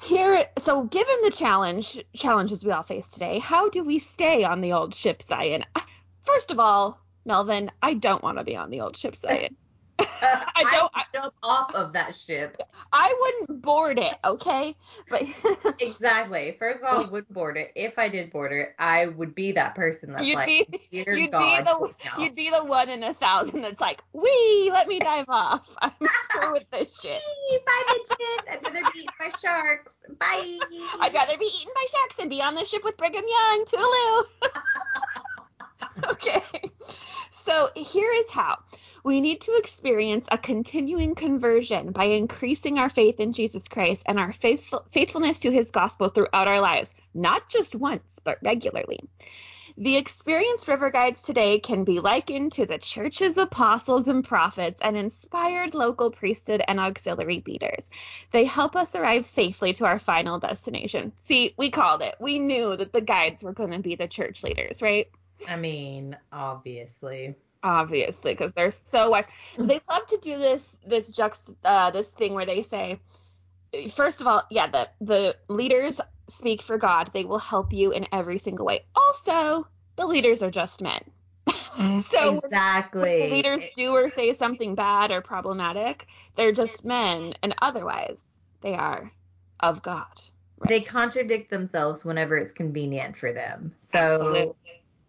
Here, 0.04 0.46
so 0.58 0.86
given 0.86 1.16
the 1.24 1.32
challenge, 1.32 2.02
challenges 2.16 2.64
we 2.64 2.72
all 2.72 2.84
face 2.84 3.12
today, 3.12 3.40
how 3.40 3.68
do 3.68 3.84
we 3.84 4.00
stay 4.00 4.46
on 4.46 4.62
the 4.62 4.72
old 4.72 4.96
ship 4.96 5.22
Zion? 5.22 5.66
Uh, 5.76 5.82
first 6.22 6.52
of 6.52 6.62
all, 6.62 7.02
Melvin, 7.26 7.72
I 7.84 7.96
don't 7.96 8.24
want 8.24 8.38
to 8.38 8.46
be 8.46 8.56
on 8.56 8.70
the 8.70 8.80
old 8.80 8.96
ship 8.96 9.16
Zion. 9.16 9.58
I 10.56 10.64
don't 10.72 10.92
I, 10.94 11.04
jump 11.14 11.34
off 11.44 11.76
of 11.76 11.94
that 11.94 12.14
ship. 12.14 12.62
I 12.92 13.14
wouldn't 13.22 13.62
board 13.62 14.00
it, 14.00 14.14
okay? 14.24 14.76
But 15.10 15.24
exactly. 15.82 16.56
First 16.58 16.84
of 16.84 16.90
all, 16.90 17.06
I 17.06 17.12
wouldn't 17.12 17.34
board 17.34 17.58
it. 17.58 17.72
If 17.76 18.00
I 18.00 18.10
did 18.10 18.32
board 18.32 18.52
it, 18.52 18.70
I 18.80 19.08
would 19.08 19.36
be 19.36 19.54
that 19.54 19.76
person 19.76 20.14
that's 20.14 20.26
you'd 20.26 20.36
like, 20.36 20.48
be, 20.48 20.66
you'd 20.92 21.32
God, 21.32 21.58
be 21.58 21.64
the 21.64 21.94
you'd 22.22 22.36
be 22.36 22.50
the 22.50 22.66
one 22.66 22.90
in 22.90 23.04
a 23.04 23.14
thousand 23.14 23.62
that's 23.62 23.82
like, 23.82 24.02
wee, 24.14 24.70
let 24.72 24.88
me 24.88 25.00
dive 25.00 25.26
off. 25.30 25.76
I'm 25.82 25.92
through 25.92 26.54
with 26.54 26.70
this 26.72 27.00
shit. 27.02 27.20
Bye, 27.66 27.84
bitches. 27.88 28.52
I'd 28.52 28.64
rather 28.64 28.92
be 28.94 29.00
eaten 29.00 29.14
by 29.20 29.30
sharks. 29.30 29.96
Bye. 30.20 30.60
I'd 31.02 31.14
rather 31.14 31.38
be 31.38 31.46
eaten 31.46 31.74
by 31.74 31.86
sharks 31.92 32.16
than 32.18 32.30
be 32.30 32.42
on 32.42 32.56
the 32.56 32.66
ship 32.66 32.84
with 32.84 32.98
Brigham 32.98 33.24
Young. 33.28 33.66
Toodaloo. 33.66 34.24
okay. 36.12 36.42
So 37.32 37.68
here 37.76 38.10
is 38.16 38.32
how. 38.32 38.58
We 39.06 39.22
need 39.22 39.42
to 39.42 39.56
experience 39.60 40.28
a 40.32 40.38
continuing 40.40 41.14
conversion 41.14 41.92
by 41.92 42.06
increasing 42.06 42.80
our 42.80 42.90
faith 42.90 43.20
in 43.20 43.34
Jesus 43.34 43.68
Christ 43.68 44.02
and 44.08 44.20
our 44.20 44.34
faithful, 44.34 44.84
faithfulness 44.92 45.42
to 45.42 45.52
his 45.52 45.70
gospel 45.70 46.08
throughout 46.10 46.48
our 46.48 46.60
lives, 46.60 46.96
not 47.14 47.48
just 47.48 47.76
once, 47.76 48.20
but 48.24 48.40
regularly. 48.42 49.00
The 49.78 49.98
experienced 49.98 50.68
river 50.68 50.90
guides 50.90 51.22
today 51.22 51.60
can 51.60 51.84
be 51.84 52.00
likened 52.00 52.54
to 52.54 52.66
the 52.66 52.80
church's 52.80 53.38
apostles 53.38 54.08
and 54.08 54.26
prophets 54.26 54.82
and 54.82 54.98
inspired 54.98 55.76
local 55.76 56.10
priesthood 56.10 56.64
and 56.68 56.80
auxiliary 56.80 57.44
leaders. 57.46 57.92
They 58.32 58.46
help 58.46 58.76
us 58.76 58.96
arrive 58.96 59.28
safely 59.28 59.74
to 59.74 59.86
our 59.86 60.00
final 60.00 60.40
destination. 60.40 61.14
See, 61.18 61.54
we 61.60 61.70
called 61.70 62.02
it. 62.02 62.16
We 62.20 62.40
knew 62.40 62.76
that 62.76 62.92
the 62.92 63.02
guides 63.02 63.44
were 63.44 63.54
going 63.54 63.70
to 63.70 63.80
be 63.80 63.94
the 63.94 64.08
church 64.08 64.44
leaders, 64.44 64.82
right? 64.82 65.12
I 65.48 65.58
mean, 65.58 66.18
obviously 66.32 67.36
obviously 67.66 68.32
because 68.32 68.54
they're 68.54 68.72
so 68.72 69.10
wise. 69.10 69.26
They 69.58 69.80
love 69.90 70.08
to 70.08 70.20
do 70.22 70.38
this 70.38 70.78
this 70.86 71.12
juxt 71.12 71.54
uh, 71.66 71.92
this 71.92 72.12
thing 72.12 72.34
where 72.34 72.46
they 72.46 72.62
say, 72.62 73.00
first 73.92 74.22
of 74.22 74.28
all, 74.28 74.44
yeah, 74.50 74.68
the 74.68 74.88
the 75.02 75.36
leaders 75.50 76.00
speak 76.28 76.62
for 76.62 76.78
God. 76.78 77.10
They 77.12 77.26
will 77.26 77.40
help 77.40 77.74
you 77.74 77.92
in 77.92 78.08
every 78.14 78.38
single 78.38 78.66
way. 78.66 78.82
Also, 78.96 79.68
the 79.96 80.06
leaders 80.06 80.44
are 80.44 80.52
just 80.52 80.82
men. 80.82 81.00
so 82.02 82.40
exactly, 82.44 83.32
leaders 83.32 83.72
do 83.76 83.92
or 83.96 84.10
say 84.10 84.34
something 84.34 84.76
bad 84.76 85.12
or 85.12 85.22
problematic, 85.22 86.06
they're 86.36 86.52
just 86.52 86.86
men, 86.86 87.34
and 87.42 87.56
otherwise 87.62 88.42
they 88.62 88.76
are 88.76 89.12
of 89.60 89.82
God. 89.82 90.06
Right? 90.60 90.70
They 90.70 90.82
contradict 90.82 91.50
themselves 91.50 92.06
whenever 92.06 92.38
it's 92.38 92.54
convenient 92.54 93.18
for 93.18 93.34
them. 93.34 93.74
So 93.78 94.00
Absolutely 94.00 94.56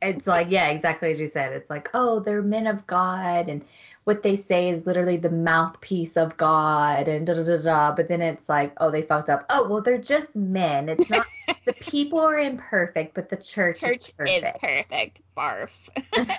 it's 0.03 0.26
like 0.26 0.49
yeah 0.50 0.69
exactly 0.69 1.11
as 1.11 1.21
you 1.21 1.26
said. 1.26 1.53
It's 1.53 1.71
like 1.71 1.88
oh 1.95 2.21
they're 2.21 2.43
men 2.43 2.67
of 2.67 2.87
god 2.87 3.49
and 3.49 3.65
what 4.05 4.23
they 4.23 4.37
say 4.37 4.69
is 4.69 4.87
literally 4.87 5.17
the 5.17 5.31
mouthpiece 5.31 6.17
of 6.17 6.37
god 6.37 7.09
and 7.09 7.26
da 7.26 7.35
da 7.35 7.45
da 7.45 7.62
da. 7.62 7.95
But 7.95 8.09
then 8.09 8.23
it's 8.23 8.49
like 8.49 8.73
oh 8.79 8.91
they 8.91 9.03
fucked 9.03 9.29
up. 9.29 9.47
Oh 9.50 9.69
well 9.69 9.83
they're 9.83 9.99
just 9.99 10.37
men. 10.37 10.88
It's 10.88 11.11
not 11.11 11.26
the 11.65 11.73
people 11.75 12.21
are 12.21 12.38
imperfect 12.38 13.15
but 13.15 13.29
the 13.29 13.37
church, 13.37 13.81
church 13.81 14.09
is 14.09 14.11
perfect. 14.12 14.47
is 14.47 14.55
perfect. 14.61 15.21
Barf. 15.37 15.88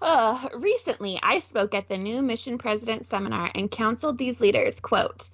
Uh, 0.00 0.48
recently 0.54 1.18
i 1.24 1.40
spoke 1.40 1.74
at 1.74 1.88
the 1.88 1.98
new 1.98 2.22
mission 2.22 2.56
president 2.56 3.04
seminar 3.04 3.50
and 3.52 3.68
counseled 3.68 4.16
these 4.16 4.40
leaders 4.40 4.78
quote 4.78 5.28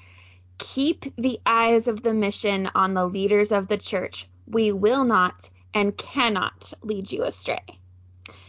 keep 0.59 1.04
the 1.16 1.38
eyes 1.44 1.88
of 1.88 2.02
the 2.02 2.14
mission 2.14 2.71
on 2.75 2.94
the 2.94 3.06
leaders 3.06 3.52
of 3.52 3.68
the 3.68 3.78
church. 3.78 4.26
We 4.47 4.73
will 4.73 5.04
not 5.04 5.49
and 5.74 5.96
cannot 5.96 6.72
lead 6.82 7.10
you 7.10 7.24
astray. 7.24 7.64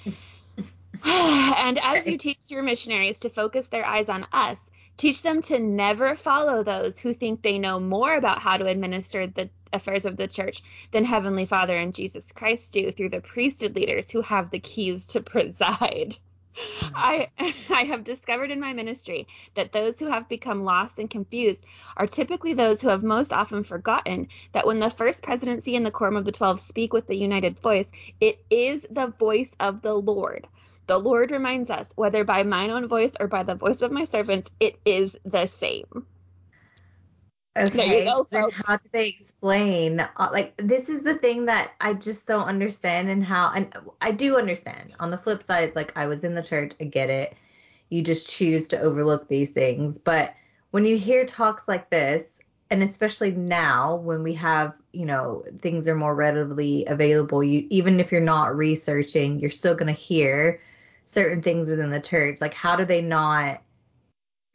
and 1.06 1.80
as 1.80 2.08
you 2.08 2.18
teach 2.18 2.40
your 2.48 2.64
missionaries 2.64 3.20
to 3.22 3.30
focus 3.30 3.68
their 3.68 3.86
eyes 3.86 4.08
on 4.10 4.26
us, 4.32 4.70
teach 4.96 5.24
them 5.24 5.42
to 5.42 5.60
never 5.60 6.16
follow 6.16 6.64
those 6.64 6.98
who 7.00 7.14
think 7.14 7.42
they 7.42 7.60
know 7.60 7.80
more 7.80 8.16
about 8.16 8.40
how 8.40 8.56
to 8.58 8.66
administer 8.66 9.28
the 9.28 9.50
affairs 9.74 10.06
of 10.06 10.16
the 10.16 10.28
church 10.28 10.62
than 10.92 11.04
Heavenly 11.04 11.46
Father 11.46 11.78
and 11.78 11.94
Jesus 11.94 12.32
Christ 12.32 12.72
do 12.74 12.92
through 12.92 13.10
the 13.10 13.22
priesthood 13.22 13.76
leaders 13.76 14.10
who 14.10 14.22
have 14.22 14.50
the 14.50 14.60
keys 14.60 15.08
to 15.08 15.22
preside. 15.22 16.16
I 16.96 17.30
I 17.70 17.84
have 17.84 18.04
discovered 18.04 18.52
in 18.52 18.60
my 18.60 18.74
ministry 18.74 19.28
that 19.56 19.72
those 19.72 20.00
who 20.00 20.08
have 20.08 20.28
become 20.28 20.64
lost 20.64 21.00
and 21.00 21.10
confused 21.10 21.66
are 21.98 22.08
typically 22.08 22.54
those 22.54 22.82
who 22.82 22.90
have 22.90 23.04
most 23.04 23.34
often 23.34 23.64
forgotten 23.64 24.28
that 24.54 24.66
when 24.66 24.80
the 24.80 24.90
first 24.90 25.24
presidency 25.24 25.76
and 25.76 25.86
the 25.86 25.92
quorum 25.92 26.16
of 26.16 26.26
the 26.26 26.32
twelve 26.32 26.60
speak 26.60 26.94
with 26.94 27.08
the 27.08 27.16
united 27.18 27.60
voice, 27.60 27.92
it 28.22 28.44
is 28.50 28.88
the 28.90 29.08
voice 29.08 29.56
of 29.60 29.82
the 29.82 29.94
Lord. 29.94 30.48
The 30.88 31.00
Lord 31.00 31.32
reminds 31.32 31.70
us, 31.72 31.94
whether 31.96 32.24
by 32.24 32.44
mine 32.44 32.70
own 32.70 32.88
voice 32.88 33.16
or 33.20 33.28
by 33.28 33.44
the 33.44 33.56
voice 33.56 33.82
of 33.82 33.92
my 33.92 34.06
servants, 34.06 34.52
it 34.60 34.76
is 34.86 35.18
the 35.26 35.48
same. 35.48 36.06
Okay. 37.58 38.06
Go, 38.06 38.28
then 38.30 38.50
how 38.52 38.78
do 38.78 38.90
they 38.92 39.08
explain? 39.08 40.00
Uh, 40.02 40.30
like 40.32 40.56
this 40.58 40.90
is 40.90 41.02
the 41.02 41.16
thing 41.16 41.46
that 41.46 41.72
I 41.80 41.94
just 41.94 42.28
don't 42.28 42.48
understand, 42.48 43.10
and 43.10 43.24
how. 43.24 43.52
And 43.56 43.74
I 44.02 44.12
do 44.12 44.38
understand. 44.38 44.94
On 45.00 45.10
the 45.10 45.18
flip 45.18 45.42
side, 45.42 45.74
like 45.76 45.98
I 45.98 46.08
was 46.08 46.24
in 46.24 46.36
the 46.36 46.44
church, 46.44 46.74
I 46.82 46.86
get 46.86 47.10
it. 47.10 47.34
You 47.90 48.02
just 48.02 48.30
choose 48.30 48.68
to 48.70 48.80
overlook 48.80 49.28
these 49.28 49.52
things, 49.52 50.00
but 50.00 50.34
when 50.72 50.86
you 50.86 50.98
hear 50.98 51.26
talks 51.26 51.70
like 51.70 51.90
this, 51.90 52.42
and 52.70 52.84
especially 52.84 53.32
now 53.32 53.96
when 53.96 54.24
we 54.24 54.34
have, 54.34 54.74
you 54.92 55.06
know, 55.06 55.44
things 55.60 55.88
are 55.88 55.96
more 55.96 56.14
readily 56.14 56.84
available, 56.88 57.42
you 57.42 57.66
even 57.70 58.02
if 58.02 58.12
you're 58.12 58.20
not 58.20 58.58
researching, 58.58 59.40
you're 59.40 59.52
still 59.52 59.76
gonna 59.76 59.94
hear 59.94 60.60
certain 61.06 61.42
things 61.42 61.70
within 61.70 61.92
the 61.92 62.02
church. 62.02 62.42
Like, 62.42 62.54
how 62.54 62.76
do 62.76 62.84
they 62.84 63.02
not? 63.02 63.62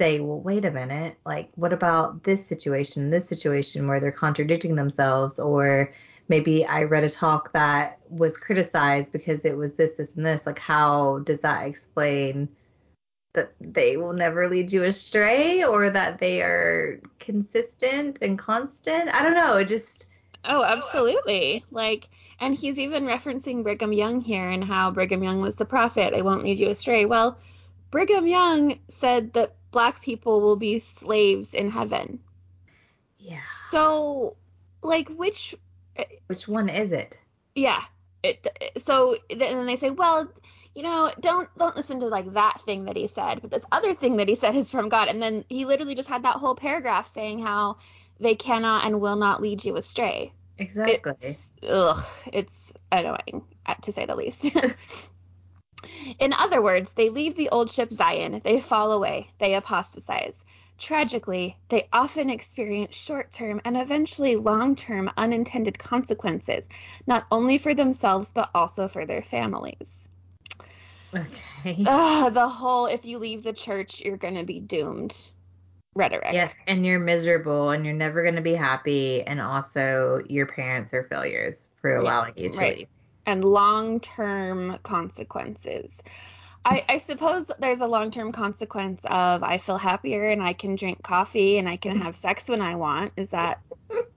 Say, 0.01 0.19
well, 0.19 0.41
wait 0.41 0.65
a 0.65 0.71
minute, 0.71 1.17
like, 1.27 1.51
what 1.57 1.75
about 1.75 2.23
this 2.23 2.47
situation, 2.47 3.11
this 3.11 3.29
situation 3.29 3.87
where 3.87 4.01
they're 4.01 4.11
contradicting 4.11 4.75
themselves? 4.75 5.39
Or 5.39 5.93
maybe 6.27 6.65
I 6.65 6.85
read 6.85 7.05
a 7.05 7.09
talk 7.09 7.53
that 7.53 7.99
was 8.09 8.39
criticized 8.39 9.13
because 9.13 9.45
it 9.45 9.57
was 9.57 9.75
this, 9.75 9.95
this, 9.95 10.15
and 10.15 10.25
this. 10.25 10.47
Like, 10.47 10.59
how 10.59 11.19
does 11.19 11.43
that 11.43 11.67
explain 11.67 12.49
that 13.35 13.53
they 13.61 13.99
will 13.99 14.15
never 14.15 14.49
lead 14.49 14.73
you 14.73 14.85
astray 14.85 15.65
or 15.65 15.91
that 15.91 16.19
they 16.19 16.41
are 16.41 17.01
consistent 17.19 18.21
and 18.23 18.39
constant? 18.39 19.15
I 19.15 19.23
don't 19.23 19.35
know. 19.35 19.59
It 19.59 19.69
just. 19.69 20.09
Oh, 20.47 20.65
absolutely. 20.65 21.63
Like, 21.71 22.09
and 22.41 22.55
he's 22.55 22.79
even 22.79 23.05
referencing 23.05 23.63
Brigham 23.63 23.93
Young 23.93 24.23
here 24.23 24.49
and 24.49 24.65
how 24.65 24.93
Brigham 24.93 25.23
Young 25.23 25.43
was 25.43 25.57
the 25.57 25.67
prophet. 25.67 26.15
I 26.15 26.23
won't 26.23 26.45
lead 26.45 26.59
you 26.59 26.71
astray. 26.71 27.05
Well, 27.05 27.39
Brigham 27.91 28.27
Young 28.27 28.79
said 28.89 29.35
that 29.35 29.57
black 29.71 30.03
people 30.03 30.41
will 30.41 30.57
be 30.57 30.79
slaves 30.79 31.55
in 31.55 31.71
heaven. 31.71 32.21
Yeah. 33.19 33.43
So, 33.43 34.37
like, 34.83 35.09
which 35.09 35.55
which 36.27 36.49
one 36.49 36.69
is 36.69 36.93
it? 36.93 37.21
Yeah. 37.55 37.83
It, 38.23 38.47
so 38.77 39.17
then 39.35 39.67
they 39.67 39.77
say, 39.77 39.91
well, 39.91 40.31
you 40.75 40.83
know, 40.83 41.11
don't 41.21 41.49
don't 41.57 41.77
listen 41.77 42.01
to 42.01 42.07
like 42.07 42.33
that 42.35 42.61
thing 42.61 42.85
that 42.85 42.97
he 42.97 43.07
said, 43.07 43.41
but 43.41 43.51
this 43.51 43.65
other 43.73 43.95
thing 43.95 44.19
that 44.19 44.29
he 44.29 44.35
said 44.35 44.55
is 44.55 44.71
from 44.71 44.89
God. 44.89 45.09
And 45.09 45.23
then 45.23 45.45
he 45.49 45.65
literally 45.65 45.95
just 45.95 46.09
had 46.09 46.25
that 46.25 46.37
whole 46.37 46.55
paragraph 46.55 47.07
saying 47.07 47.41
how 47.41 47.79
they 48.19 48.35
cannot 48.35 48.85
and 48.85 49.01
will 49.01 49.17
not 49.17 49.43
lead 49.43 49.65
you 49.65 49.77
astray. 49.77 50.33
Exactly. 50.59 51.15
It's, 51.23 51.53
ugh, 51.69 52.05
it's 52.33 52.73
annoying 52.93 53.45
to 53.83 53.93
say 53.93 54.05
the 54.05 54.15
least. 54.15 54.55
In 56.19 56.33
other 56.33 56.61
words, 56.61 56.95
they 56.95 57.09
leave 57.09 57.37
the 57.37 57.49
old 57.51 57.71
ship 57.71 57.91
Zion, 57.91 58.41
they 58.45 58.61
fall 58.61 58.93
away, 58.93 59.31
they 59.39 59.55
apostatize. 59.55 60.35
Tragically, 60.79 61.57
they 61.69 61.89
often 61.93 62.31
experience 62.31 62.97
short 62.97 63.31
term 63.31 63.61
and 63.65 63.77
eventually 63.77 64.37
long 64.37 64.77
term 64.77 65.11
unintended 65.17 65.79
consequences, 65.79 66.67
not 67.07 67.27
only 67.31 67.59
for 67.59 67.75
themselves 67.75 68.33
but 68.33 68.51
also 68.55 68.89
for 68.89 69.05
their 69.05 69.23
families. 69.23 70.09
Okay. 71.15 71.85
Uh, 71.87 72.31
the 72.31 72.49
whole 72.49 72.87
if 72.87 73.05
you 73.05 73.19
leave 73.19 73.43
the 73.43 73.53
church, 73.53 74.01
you're 74.03 74.17
going 74.17 74.37
to 74.37 74.45
be 74.45 74.61
doomed 74.61 75.15
rhetoric. 75.95 76.33
Yes, 76.33 76.55
and 76.67 76.87
you're 76.87 77.01
miserable 77.01 77.71
and 77.71 77.85
you're 77.85 77.95
never 77.95 78.23
going 78.23 78.37
to 78.37 78.43
be 78.43 78.55
happy, 78.55 79.23
and 79.23 79.41
also 79.41 80.23
your 80.29 80.47
parents 80.47 80.95
are 80.95 81.05
failures 81.05 81.69
for 81.77 81.95
allowing 81.95 82.35
you 82.37 82.49
to 82.49 82.59
right. 82.59 82.77
leave 82.79 82.89
and 83.31 83.45
long 83.45 84.01
term 84.01 84.79
consequences. 84.83 86.03
I, 86.65 86.85
I, 86.89 86.99
suppose 86.99 87.51
there's 87.59 87.81
a 87.81 87.87
long 87.87 88.11
term 88.11 88.33
consequence 88.33 89.07
of 89.09 89.43
I 89.43 89.57
feel 89.59 89.79
happier 89.79 90.27
and 90.27 90.43
I 90.43 90.53
can 90.53 90.77
drink 90.77 91.03
coffee 91.03 91.57
and 91.57 91.67
I 91.67 91.77
can 91.77 91.97
have 92.01 92.15
sex 92.15 92.49
when 92.49 92.61
I 92.61 92.75
want. 92.75 93.13
Is 93.17 93.31
that. 93.31 93.61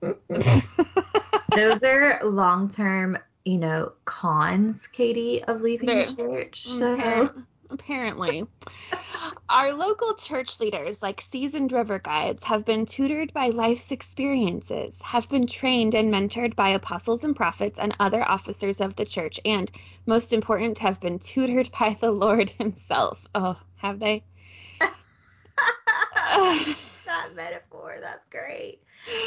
Those 1.54 1.82
are 1.84 2.22
long 2.22 2.68
term, 2.68 3.16
you 3.44 3.58
know, 3.58 3.92
cons, 4.04 4.88
Katie, 4.88 5.42
of 5.44 5.62
leaving 5.62 5.86
They're, 5.86 6.04
the 6.04 6.16
church. 6.16 6.64
So. 6.64 7.30
Apparently. 7.70 8.46
our 9.48 9.72
local 9.72 10.14
church 10.14 10.60
leaders, 10.60 11.02
like 11.02 11.20
seasoned 11.20 11.72
river 11.72 11.98
guides, 11.98 12.44
have 12.44 12.64
been 12.64 12.86
tutored 12.86 13.32
by 13.32 13.48
life's 13.48 13.92
experiences, 13.92 15.00
have 15.02 15.28
been 15.28 15.46
trained 15.46 15.94
and 15.94 16.12
mentored 16.12 16.56
by 16.56 16.70
apostles 16.70 17.24
and 17.24 17.36
prophets 17.36 17.78
and 17.78 17.94
other 18.00 18.26
officers 18.26 18.80
of 18.80 18.96
the 18.96 19.04
church, 19.04 19.38
and 19.44 19.70
most 20.06 20.32
important, 20.32 20.78
have 20.78 21.00
been 21.00 21.18
tutored 21.18 21.70
by 21.78 21.94
the 22.00 22.10
Lord 22.10 22.48
Himself. 22.50 23.26
Oh, 23.34 23.58
have 23.76 24.00
they? 24.00 24.24
that 24.80 24.94
metaphor, 27.34 27.98
that's 28.00 28.26
great. 28.28 28.80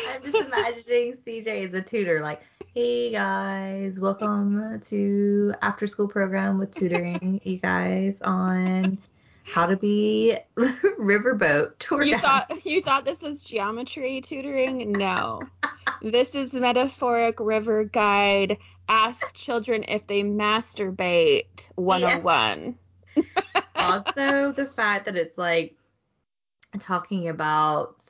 I'm 0.10 0.24
just 0.24 0.44
imagining 0.44 1.14
CJ 1.14 1.68
as 1.68 1.74
a 1.76 1.84
tutor, 1.84 2.22
like, 2.22 2.42
hey 2.74 3.12
guys, 3.12 4.00
welcome 4.00 4.80
to 4.82 5.54
after 5.62 5.86
school 5.86 6.08
program 6.08 6.58
with 6.58 6.72
tutoring 6.72 7.40
you 7.44 7.60
guys 7.60 8.24
on 8.24 8.98
how 9.48 9.66
to 9.66 9.78
be 9.78 10.38
riverboat 10.58 11.78
tour 11.80 12.04
You 12.04 12.14
guide. 12.14 12.22
thought 12.22 12.66
you 12.66 12.82
thought 12.82 13.06
this 13.06 13.22
was 13.22 13.42
geometry 13.44 14.22
tutoring? 14.22 14.92
No. 14.92 15.42
this 16.02 16.36
is 16.36 16.54
metaphoric 16.54 17.40
river 17.40 17.84
guide. 17.86 18.58
Ask 18.90 19.34
children 19.36 19.84
if 19.88 20.06
they 20.08 20.24
masturbate 20.24 21.72
101. 21.76 22.78
also, 23.76 24.52
the 24.52 24.66
fact 24.66 25.06
that 25.06 25.16
it's 25.16 25.38
like 25.38 25.76
talking 26.80 27.30
about 27.30 28.06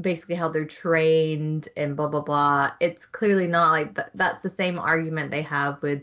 basically 0.00 0.34
how 0.34 0.48
they're 0.48 0.64
trained 0.64 1.68
and 1.76 1.96
blah 1.96 2.08
blah 2.08 2.20
blah. 2.22 2.70
It's 2.80 3.04
clearly 3.06 3.46
not 3.46 3.70
like 3.70 3.94
th- 3.94 4.08
that's 4.14 4.42
the 4.42 4.48
same 4.50 4.78
argument 4.78 5.30
they 5.30 5.42
have 5.42 5.80
with 5.82 6.02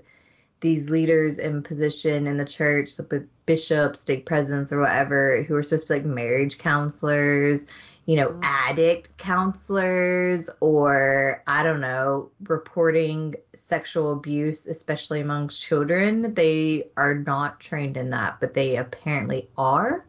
these 0.62 0.90
leaders 0.90 1.38
in 1.38 1.64
position 1.64 2.28
in 2.28 2.38
the 2.38 2.46
church, 2.46 3.00
like 3.00 3.12
with 3.12 3.30
bishops, 3.46 4.02
stake 4.02 4.26
presidents, 4.26 4.72
or 4.72 4.80
whatever, 4.80 5.44
who 5.44 5.56
are 5.56 5.64
supposed 5.64 5.88
to 5.88 5.94
be 5.94 6.00
like 6.00 6.06
marriage 6.06 6.58
counselors, 6.58 7.66
you 8.06 8.16
know, 8.16 8.30
Mhm. 8.30 8.40
addict 8.44 9.18
counselors, 9.18 10.50
or 10.60 11.44
I 11.48 11.64
don't 11.64 11.82
know, 11.82 12.32
reporting 12.48 13.36
sexual 13.56 14.14
abuse, 14.14 14.68
especially 14.68 15.22
amongst 15.22 15.62
children. 15.64 16.34
They 16.34 16.90
are 16.98 17.16
not 17.16 17.60
trained 17.60 17.98
in 17.98 18.10
that, 18.12 18.40
but 18.40 18.54
they 18.54 18.76
apparently 18.78 19.50
are. 19.58 20.06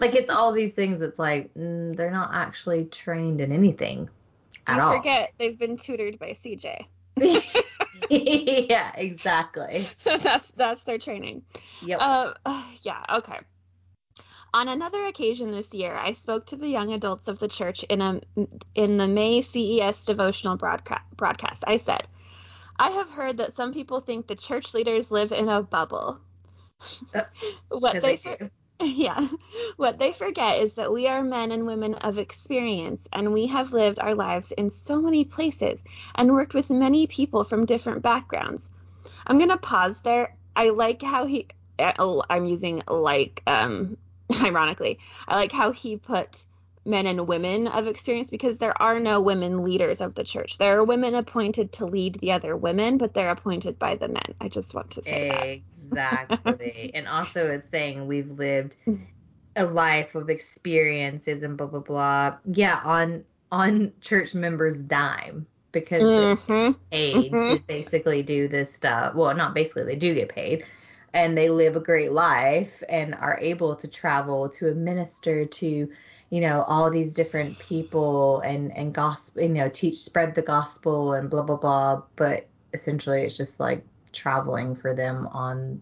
Like 0.00 0.14
it's 0.14 0.30
all 0.30 0.52
these 0.52 0.74
things. 0.74 1.02
It's 1.02 1.18
like 1.18 1.52
mm, 1.54 1.94
they're 1.96 2.10
not 2.10 2.30
actually 2.32 2.86
trained 2.86 3.40
in 3.40 3.52
anything 3.52 4.08
at 4.66 4.76
you 4.76 4.82
all. 4.82 4.96
forget 4.96 5.32
they've 5.38 5.58
been 5.58 5.76
tutored 5.76 6.18
by 6.18 6.30
CJ. 6.30 6.86
yeah, 8.70 8.92
exactly. 8.96 9.88
that's 10.04 10.50
that's 10.52 10.84
their 10.84 10.98
training. 10.98 11.42
Yep. 11.82 11.98
Uh, 12.00 12.32
yeah, 12.82 13.02
okay. 13.16 13.38
On 14.52 14.68
another 14.68 15.04
occasion 15.06 15.50
this 15.50 15.74
year, 15.74 15.92
I 15.92 16.12
spoke 16.12 16.46
to 16.46 16.56
the 16.56 16.68
young 16.68 16.92
adults 16.92 17.26
of 17.26 17.40
the 17.40 17.48
church 17.48 17.82
in 17.82 18.00
a 18.00 18.20
in 18.74 18.98
the 18.98 19.08
May 19.08 19.42
CES 19.42 20.04
devotional 20.04 20.56
broadca- 20.56 21.02
broadcast. 21.16 21.64
I 21.66 21.78
said, 21.78 22.06
"I 22.78 22.90
have 22.90 23.10
heard 23.10 23.38
that 23.38 23.52
some 23.52 23.72
people 23.72 24.00
think 24.00 24.28
the 24.28 24.36
church 24.36 24.72
leaders 24.72 25.10
live 25.10 25.32
in 25.32 25.48
a 25.48 25.62
bubble. 25.62 26.20
Uh, 27.12 27.22
what 27.68 28.00
they 28.00 28.16
for- 28.16 28.36
do. 28.36 28.50
yeah, 28.82 29.28
what 29.76 29.98
they 29.98 30.12
forget 30.12 30.58
is 30.58 30.74
that 30.74 30.92
we 30.92 31.06
are 31.06 31.22
men 31.22 31.52
and 31.52 31.66
women 31.66 31.94
of 31.94 32.18
experience, 32.18 33.08
and 33.12 33.32
we 33.32 33.46
have 33.46 33.72
lived 33.72 34.00
our 34.00 34.14
lives 34.14 34.52
in 34.52 34.70
so 34.70 35.00
many 35.00 35.24
places 35.24 35.82
and 36.14 36.32
worked 36.32 36.54
with 36.54 36.70
many 36.70 37.06
people 37.06 37.44
from 37.44 37.66
different 37.66 38.02
backgrounds. 38.02 38.68
I'm 39.26 39.38
gonna 39.38 39.58
pause 39.58 40.02
there. 40.02 40.34
I 40.56 40.70
like 40.70 41.02
how 41.02 41.26
he. 41.26 41.46
uh, 41.78 42.22
I'm 42.28 42.46
using 42.46 42.82
like 42.88 43.42
um, 43.46 43.96
ironically. 44.42 44.98
I 45.28 45.36
like 45.36 45.52
how 45.52 45.72
he 45.72 45.96
put 45.96 46.44
men 46.84 47.06
and 47.06 47.26
women 47.26 47.66
of 47.68 47.86
experience 47.86 48.30
because 48.30 48.58
there 48.58 48.80
are 48.80 49.00
no 49.00 49.20
women 49.20 49.64
leaders 49.64 50.00
of 50.00 50.14
the 50.14 50.24
church. 50.24 50.58
There 50.58 50.78
are 50.78 50.84
women 50.84 51.14
appointed 51.14 51.72
to 51.72 51.86
lead 51.86 52.16
the 52.16 52.32
other 52.32 52.56
women, 52.56 52.98
but 52.98 53.14
they're 53.14 53.30
appointed 53.30 53.78
by 53.78 53.96
the 53.96 54.08
men. 54.08 54.34
I 54.40 54.48
just 54.48 54.74
want 54.74 54.92
to 54.92 55.02
say. 55.02 55.64
Exactly. 55.76 56.90
and 56.94 57.06
also 57.08 57.50
it's 57.50 57.68
saying 57.68 58.06
we've 58.06 58.30
lived 58.30 58.76
a 59.56 59.66
life 59.66 60.14
of 60.14 60.30
experiences 60.30 61.42
and 61.42 61.56
blah 61.56 61.66
blah 61.68 61.80
blah. 61.80 62.38
Yeah, 62.44 62.80
on 62.84 63.24
on 63.50 63.92
church 64.00 64.34
members' 64.34 64.82
dime 64.82 65.46
because 65.72 66.14
they're 66.14 66.28
hmm 66.28 66.70
paid 66.90 67.42
to 67.44 67.58
Mhm. 67.58 67.66
basically 67.66 68.22
do 68.22 68.48
this 68.48 68.72
stuff. 68.74 69.14
Well, 69.14 69.34
not 69.36 69.54
basically, 69.54 69.84
they 69.84 69.96
do 69.96 70.14
get 70.14 70.28
paid. 70.28 70.64
And 71.12 71.38
they 71.38 71.48
live 71.50 71.76
a 71.76 71.80
great 71.80 72.12
life 72.12 72.82
and 72.88 73.14
are 73.14 73.38
able 73.40 73.76
to 73.76 73.88
travel 73.88 74.48
to 74.50 74.68
administer 74.68 75.46
to, 75.46 75.88
you 76.34 76.40
know, 76.40 76.64
all 76.66 76.90
these 76.90 77.14
different 77.14 77.60
people 77.60 78.40
and 78.40 78.76
and 78.76 78.92
gospel, 78.92 79.42
you 79.42 79.50
know, 79.50 79.68
teach, 79.68 79.94
spread 79.94 80.34
the 80.34 80.42
gospel 80.42 81.12
and 81.12 81.30
blah 81.30 81.42
blah 81.42 81.54
blah. 81.54 82.02
But 82.16 82.48
essentially, 82.72 83.22
it's 83.22 83.36
just 83.36 83.60
like 83.60 83.84
traveling 84.12 84.74
for 84.74 84.92
them 84.92 85.28
on 85.28 85.80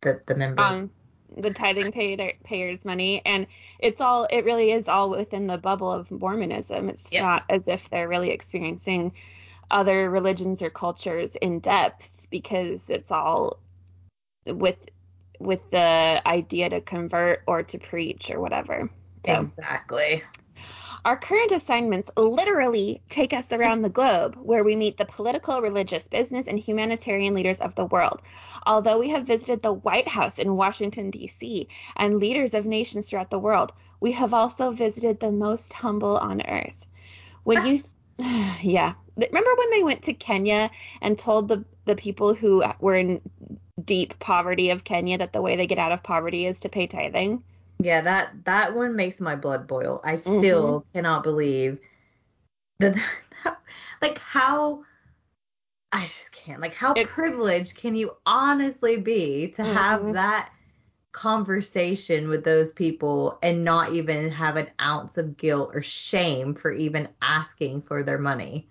the 0.00 0.18
the 0.24 0.34
members. 0.34 0.64
on 0.66 0.90
the 1.36 1.50
tithing 1.50 1.92
payer, 1.92 2.32
payers 2.42 2.86
money 2.86 3.20
and 3.26 3.46
it's 3.78 4.00
all 4.00 4.26
it 4.30 4.46
really 4.46 4.70
is 4.70 4.88
all 4.88 5.10
within 5.10 5.46
the 5.46 5.58
bubble 5.58 5.92
of 5.92 6.10
mormonism 6.10 6.88
it's 6.88 7.12
Yep. 7.12 7.22
not 7.22 7.44
as 7.50 7.68
if 7.68 7.90
they're 7.90 8.08
really 8.08 8.30
experiencing 8.30 9.12
other 9.70 10.08
religions 10.08 10.62
or 10.62 10.70
cultures 10.70 11.36
in 11.36 11.60
depth 11.60 12.26
because 12.30 12.88
it's 12.88 13.10
all 13.10 13.58
with 14.46 14.88
with 15.38 15.60
the 15.70 16.22
idea 16.26 16.70
to 16.70 16.80
convert 16.80 17.42
or 17.46 17.62
to 17.62 17.78
preach 17.78 18.30
or 18.30 18.40
whatever 18.40 18.90
so 19.24 19.34
Exactly. 19.34 20.22
our 21.04 21.16
current 21.16 21.52
assignments 21.52 22.10
literally 22.16 23.02
take 23.08 23.32
us 23.32 23.52
around 23.52 23.82
the 23.82 23.90
globe, 23.90 24.36
where 24.36 24.64
we 24.64 24.76
meet 24.76 24.96
the 24.96 25.04
political, 25.04 25.60
religious, 25.60 26.08
business, 26.08 26.46
and 26.46 26.58
humanitarian 26.58 27.34
leaders 27.34 27.60
of 27.60 27.74
the 27.74 27.86
world. 27.86 28.20
Although 28.66 28.98
we 28.98 29.10
have 29.10 29.26
visited 29.26 29.62
the 29.62 29.72
White 29.72 30.08
House 30.08 30.38
in 30.38 30.56
Washington, 30.56 31.10
D.C., 31.10 31.68
and 31.96 32.18
leaders 32.18 32.54
of 32.54 32.66
nations 32.66 33.08
throughout 33.08 33.30
the 33.30 33.38
world, 33.38 33.72
we 34.00 34.12
have 34.12 34.34
also 34.34 34.72
visited 34.72 35.20
the 35.20 35.32
most 35.32 35.72
humble 35.72 36.16
on 36.16 36.42
earth. 36.46 36.86
When 37.44 37.66
you, 37.66 37.82
ah. 38.20 38.58
yeah, 38.62 38.94
remember 39.16 39.50
when 39.56 39.70
they 39.70 39.84
went 39.84 40.02
to 40.02 40.14
Kenya 40.14 40.70
and 41.00 41.16
told 41.16 41.48
the, 41.48 41.64
the 41.84 41.96
people 41.96 42.34
who 42.34 42.64
were 42.80 42.94
in 42.94 43.20
deep 43.82 44.18
poverty 44.18 44.70
of 44.70 44.84
Kenya 44.84 45.18
that 45.18 45.32
the 45.32 45.42
way 45.42 45.56
they 45.56 45.66
get 45.66 45.78
out 45.78 45.92
of 45.92 46.02
poverty 46.02 46.46
is 46.46 46.60
to 46.60 46.68
pay 46.68 46.86
tithing? 46.86 47.42
Yeah, 47.82 48.02
that 48.02 48.44
that 48.44 48.74
one 48.74 48.94
makes 48.96 49.20
my 49.20 49.36
blood 49.36 49.66
boil. 49.66 50.00
I 50.04 50.16
still 50.16 50.86
cannot 50.92 51.22
believe 51.22 51.80
that, 52.80 52.96
like 54.02 54.18
how 54.18 54.84
I 55.92 56.02
just 56.02 56.32
can't. 56.32 56.60
Like 56.60 56.74
how 56.74 56.92
It's- 56.92 57.14
privileged 57.14 57.76
can 57.76 57.94
you 57.94 58.16
honestly 58.26 58.98
be 58.98 59.52
to 59.52 59.62
have 59.64 60.02
Mhm. 60.02 60.12
that 60.12 60.50
conversation 61.12 62.28
with 62.28 62.44
those 62.44 62.72
people 62.72 63.38
and 63.42 63.64
not 63.64 63.92
even 63.92 64.30
have 64.30 64.56
an 64.56 64.70
ounce 64.80 65.18
of 65.18 65.36
guilt 65.36 65.72
or 65.74 65.82
shame 65.82 66.54
for 66.54 66.70
even 66.70 67.08
asking 67.20 67.82
for 67.82 68.04
their 68.04 68.18
money 68.18 68.68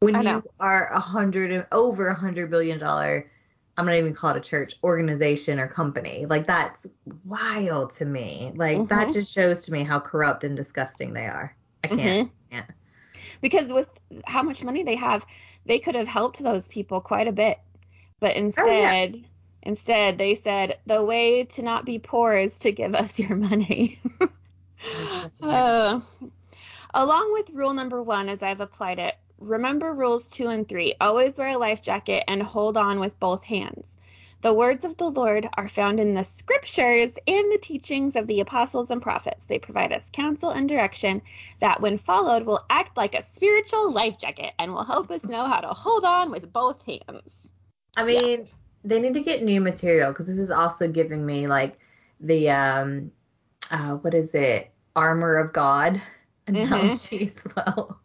when 0.00 0.22
you 0.22 0.42
are 0.58 0.88
a 0.92 0.98
hundred 1.00 1.50
and 1.50 1.66
over 1.72 2.08
a 2.08 2.14
hundred 2.14 2.50
billion 2.50 2.78
dollar 2.78 3.30
I'm 3.76 3.86
not 3.86 3.96
even 3.96 4.14
call 4.14 4.30
it 4.30 4.36
a 4.36 4.40
church 4.40 4.74
organization 4.84 5.58
or 5.58 5.66
company. 5.66 6.26
Like 6.26 6.46
that's 6.46 6.86
wild 7.24 7.90
to 7.90 8.04
me. 8.04 8.52
Like 8.54 8.88
that 8.88 9.08
Mhm. 9.08 9.14
just 9.14 9.34
shows 9.34 9.66
to 9.66 9.72
me 9.72 9.82
how 9.82 10.00
corrupt 10.00 10.44
and 10.44 10.56
disgusting 10.56 11.12
they 11.12 11.26
are. 11.26 11.56
I 11.82 11.88
can't. 11.88 12.30
can't. 12.50 12.70
because 13.40 13.72
with 13.72 13.88
how 14.26 14.42
much 14.42 14.62
money 14.64 14.84
they 14.84 14.96
have, 14.96 15.26
they 15.66 15.78
could 15.80 15.94
have 15.96 16.08
helped 16.08 16.42
those 16.42 16.68
people 16.68 17.00
quite 17.00 17.28
a 17.28 17.32
bit. 17.32 17.58
But 18.20 18.36
instead, 18.36 19.14
instead 19.62 20.18
they 20.18 20.34
said 20.36 20.78
the 20.86 21.04
way 21.04 21.44
to 21.44 21.62
not 21.62 21.84
be 21.84 21.98
poor 21.98 22.34
is 22.36 22.60
to 22.60 22.72
give 22.72 22.94
us 22.94 23.18
your 23.20 23.36
money. 23.36 24.00
Uh, 25.42 26.00
along 26.92 27.32
with 27.32 27.50
rule 27.50 27.72
number 27.74 28.02
one, 28.02 28.28
as 28.28 28.42
I've 28.42 28.60
applied 28.60 28.98
it, 28.98 29.14
remember 29.38 29.92
rules 29.92 30.30
two 30.30 30.48
and 30.48 30.68
three. 30.68 30.94
Always 31.00 31.38
wear 31.38 31.56
a 31.56 31.58
life 31.58 31.82
jacket 31.82 32.24
and 32.28 32.42
hold 32.42 32.76
on 32.76 33.00
with 33.00 33.18
both 33.20 33.44
hands. 33.44 33.96
The 34.44 34.52
words 34.52 34.84
of 34.84 34.98
the 34.98 35.08
Lord 35.08 35.48
are 35.54 35.70
found 35.70 36.00
in 36.00 36.12
the 36.12 36.22
scriptures 36.22 37.18
and 37.26 37.50
the 37.50 37.58
teachings 37.62 38.14
of 38.14 38.26
the 38.26 38.40
apostles 38.40 38.90
and 38.90 39.00
prophets. 39.00 39.46
They 39.46 39.58
provide 39.58 39.90
us 39.90 40.10
counsel 40.10 40.50
and 40.50 40.68
direction 40.68 41.22
that, 41.60 41.80
when 41.80 41.96
followed, 41.96 42.44
will 42.44 42.62
act 42.68 42.94
like 42.94 43.14
a 43.14 43.22
spiritual 43.22 43.90
life 43.90 44.18
jacket 44.18 44.52
and 44.58 44.74
will 44.74 44.84
help 44.84 45.10
us 45.10 45.30
know 45.30 45.46
how 45.46 45.60
to 45.60 45.68
hold 45.68 46.04
on 46.04 46.30
with 46.30 46.52
both 46.52 46.84
hands. 46.84 47.52
I 47.96 48.04
mean, 48.04 48.48
they 48.84 49.00
need 49.00 49.14
to 49.14 49.22
get 49.22 49.42
new 49.42 49.62
material 49.62 50.12
because 50.12 50.26
this 50.26 50.38
is 50.38 50.50
also 50.50 50.88
giving 50.88 51.24
me 51.24 51.46
like 51.46 51.78
the 52.20 52.50
um 52.50 53.12
uh 53.70 53.96
what 53.96 54.12
is 54.12 54.34
it? 54.34 54.70
Armor 54.94 55.36
of 55.36 55.54
God 55.54 56.02
analogy 56.46 57.28
as 57.28 57.46
well. 57.56 57.98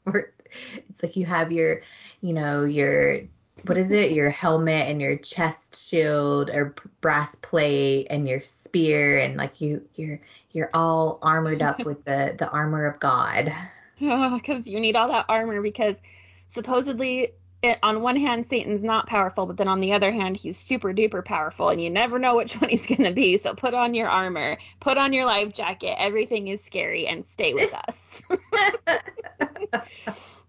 It's 0.99 1.03
like 1.03 1.15
you 1.15 1.25
have 1.25 1.53
your, 1.53 1.79
you 2.19 2.33
know, 2.33 2.65
your 2.65 3.21
what 3.65 3.77
is 3.77 3.91
it? 3.91 4.11
Your 4.11 4.29
helmet 4.29 4.87
and 4.87 5.01
your 5.01 5.17
chest 5.17 5.89
shield 5.89 6.49
or 6.49 6.75
brass 6.99 7.35
plate 7.35 8.07
and 8.09 8.27
your 8.27 8.41
spear 8.41 9.19
and 9.19 9.37
like 9.37 9.61
you 9.61 9.87
you're 9.95 10.19
you're 10.51 10.69
all 10.73 11.19
armored 11.21 11.61
up 11.61 11.85
with 11.85 12.03
the 12.03 12.35
the 12.37 12.49
armor 12.49 12.85
of 12.85 12.99
God. 12.99 13.49
Oh, 14.01 14.37
because 14.37 14.65
you 14.65 14.79
need 14.79 14.95
all 14.95 15.09
that 15.09 15.25
armor 15.27 15.61
because 15.61 16.01
supposedly 16.47 17.33
it, 17.61 17.79
on 17.83 18.01
one 18.01 18.15
hand 18.15 18.45
Satan's 18.45 18.81
not 18.81 19.07
powerful, 19.07 19.45
but 19.45 19.57
then 19.57 19.67
on 19.67 19.81
the 19.81 19.91
other 19.91 20.09
hand 20.09 20.37
he's 20.37 20.57
super 20.57 20.93
duper 20.93 21.23
powerful 21.25 21.67
and 21.67 21.81
you 21.81 21.89
never 21.89 22.17
know 22.17 22.37
which 22.37 22.53
one 22.61 22.69
he's 22.69 22.87
going 22.87 23.03
to 23.03 23.11
be. 23.11 23.35
So 23.35 23.55
put 23.55 23.73
on 23.73 23.93
your 23.93 24.07
armor, 24.07 24.55
put 24.79 24.97
on 24.97 25.11
your 25.11 25.25
life 25.25 25.51
jacket. 25.51 25.95
Everything 25.99 26.47
is 26.47 26.63
scary 26.63 27.07
and 27.07 27.25
stay 27.25 27.53
with 27.53 27.73
us. 27.89 28.23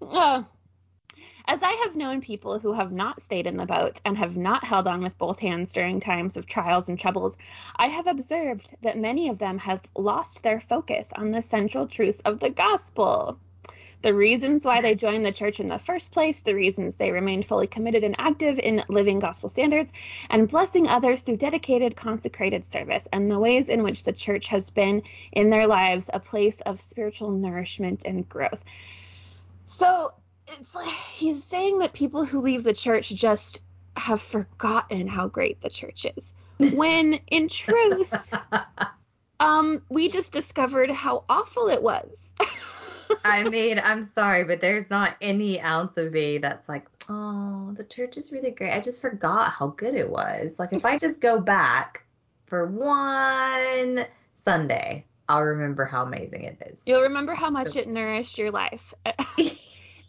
As 0.02 1.62
I 1.62 1.82
have 1.84 1.96
known 1.96 2.20
people 2.20 2.58
who 2.58 2.72
have 2.74 2.92
not 2.92 3.20
stayed 3.20 3.46
in 3.46 3.56
the 3.56 3.66
boat 3.66 4.00
and 4.04 4.16
have 4.16 4.36
not 4.36 4.64
held 4.64 4.86
on 4.86 5.02
with 5.02 5.18
both 5.18 5.40
hands 5.40 5.72
during 5.72 6.00
times 6.00 6.36
of 6.36 6.46
trials 6.46 6.88
and 6.88 6.98
troubles, 6.98 7.36
I 7.76 7.88
have 7.88 8.06
observed 8.06 8.74
that 8.82 8.96
many 8.96 9.28
of 9.28 9.38
them 9.38 9.58
have 9.58 9.82
lost 9.96 10.42
their 10.42 10.60
focus 10.60 11.12
on 11.12 11.30
the 11.30 11.42
central 11.42 11.86
truths 11.86 12.20
of 12.20 12.40
the 12.40 12.50
gospel. 12.50 13.38
The 14.02 14.14
reasons 14.14 14.64
why 14.64 14.80
they 14.80 14.94
joined 14.94 15.26
the 15.26 15.32
church 15.32 15.60
in 15.60 15.68
the 15.68 15.78
first 15.78 16.12
place, 16.12 16.40
the 16.40 16.54
reasons 16.54 16.96
they 16.96 17.10
remained 17.10 17.44
fully 17.44 17.66
committed 17.66 18.02
and 18.02 18.14
active 18.18 18.58
in 18.58 18.82
living 18.88 19.18
gospel 19.18 19.50
standards, 19.50 19.92
and 20.30 20.48
blessing 20.48 20.88
others 20.88 21.22
through 21.22 21.36
dedicated, 21.36 21.96
consecrated 21.96 22.64
service, 22.64 23.06
and 23.12 23.30
the 23.30 23.38
ways 23.38 23.68
in 23.68 23.82
which 23.82 24.04
the 24.04 24.12
church 24.12 24.46
has 24.46 24.70
been 24.70 25.02
in 25.32 25.50
their 25.50 25.66
lives 25.66 26.08
a 26.10 26.20
place 26.20 26.62
of 26.62 26.80
spiritual 26.80 27.32
nourishment 27.32 28.04
and 28.06 28.26
growth. 28.26 28.64
So, 29.70 30.12
it's 30.48 30.74
like 30.74 30.88
he's 30.88 31.44
saying 31.44 31.78
that 31.78 31.92
people 31.92 32.24
who 32.24 32.40
leave 32.40 32.64
the 32.64 32.72
church 32.72 33.08
just 33.08 33.62
have 33.96 34.20
forgotten 34.20 35.06
how 35.06 35.28
great 35.28 35.60
the 35.60 35.70
church 35.70 36.06
is. 36.16 36.34
When 36.74 37.14
in 37.30 37.46
truth, 37.46 38.34
um, 39.40 39.82
we 39.88 40.08
just 40.08 40.32
discovered 40.32 40.90
how 40.90 41.24
awful 41.28 41.68
it 41.68 41.82
was. 41.82 42.32
I 43.24 43.48
mean, 43.48 43.80
I'm 43.82 44.02
sorry, 44.02 44.44
but 44.44 44.60
there's 44.60 44.90
not 44.90 45.16
any 45.20 45.60
ounce 45.60 45.96
of 45.96 46.12
me 46.12 46.38
that's 46.38 46.68
like, 46.68 46.86
oh, 47.08 47.72
the 47.76 47.84
church 47.84 48.16
is 48.16 48.32
really 48.32 48.50
great. 48.50 48.72
I 48.72 48.80
just 48.80 49.00
forgot 49.00 49.50
how 49.50 49.68
good 49.68 49.94
it 49.94 50.10
was. 50.10 50.58
Like, 50.58 50.72
if 50.72 50.84
I 50.84 50.98
just 50.98 51.20
go 51.20 51.40
back 51.40 52.04
for 52.46 52.66
one 52.66 54.04
Sunday, 54.34 55.06
I'll 55.30 55.44
remember 55.44 55.84
how 55.84 56.02
amazing 56.02 56.42
it 56.42 56.58
is. 56.66 56.88
You'll 56.88 57.02
remember 57.02 57.34
how 57.34 57.50
much 57.50 57.76
it 57.76 57.86
nourished 57.86 58.36
your 58.36 58.50
life. 58.50 58.92
it, 59.06 59.22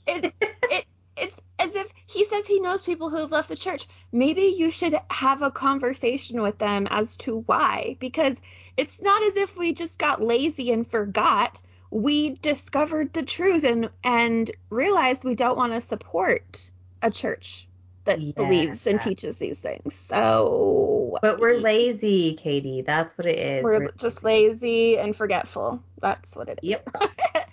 it 0.08 0.86
it's 1.16 1.40
as 1.60 1.76
if 1.76 1.92
he 2.08 2.26
says 2.26 2.48
he 2.48 2.60
knows 2.60 2.82
people 2.82 3.12
who 3.12 3.18
have 3.18 3.32
left 3.32 3.50
the 3.50 3.56
church. 3.56 3.86
Maybe 4.12 4.56
you 4.58 4.72
should 4.72 4.96
have 5.12 5.44
a 5.44 5.52
conversation 5.52 6.42
with 6.42 6.58
them 6.58 6.88
as 6.90 7.18
to 7.18 7.38
why, 7.38 7.98
because 8.00 8.42
it's 8.76 9.00
not 9.00 9.22
as 9.22 9.38
if 9.38 9.56
we 9.56 9.74
just 9.74 10.00
got 10.00 10.24
lazy 10.24 10.72
and 10.72 10.88
forgot. 10.88 11.62
We 11.92 12.32
discovered 12.32 13.14
the 13.14 13.24
truth 13.24 13.64
and 13.64 13.92
and 14.04 14.50
realized 14.72 15.24
we 15.24 15.36
don't 15.36 15.58
want 15.58 15.74
to 15.74 15.82
support 15.82 16.72
a 17.04 17.12
church 17.12 17.68
that 18.06 18.20
yeah. 18.20 18.34
believes 18.36 18.88
and 18.88 19.00
teaches 19.00 19.38
these 19.38 19.60
things. 19.60 19.94
So 19.94 21.18
But 21.22 21.40
we're 21.40 21.60
lazy, 21.60 22.36
Katie. 22.36 22.82
That's 22.82 23.18
what 23.18 23.28
it 23.28 23.38
is. 23.38 23.64
We're, 23.64 23.80
we're 23.80 23.92
just 23.98 24.24
lazy 24.24 24.98
and 24.98 25.16
forgetful. 25.16 25.84
That's 26.00 26.36
what 26.36 26.50
it 26.50 26.60
is. 26.64 26.70
Yep. 26.70 26.90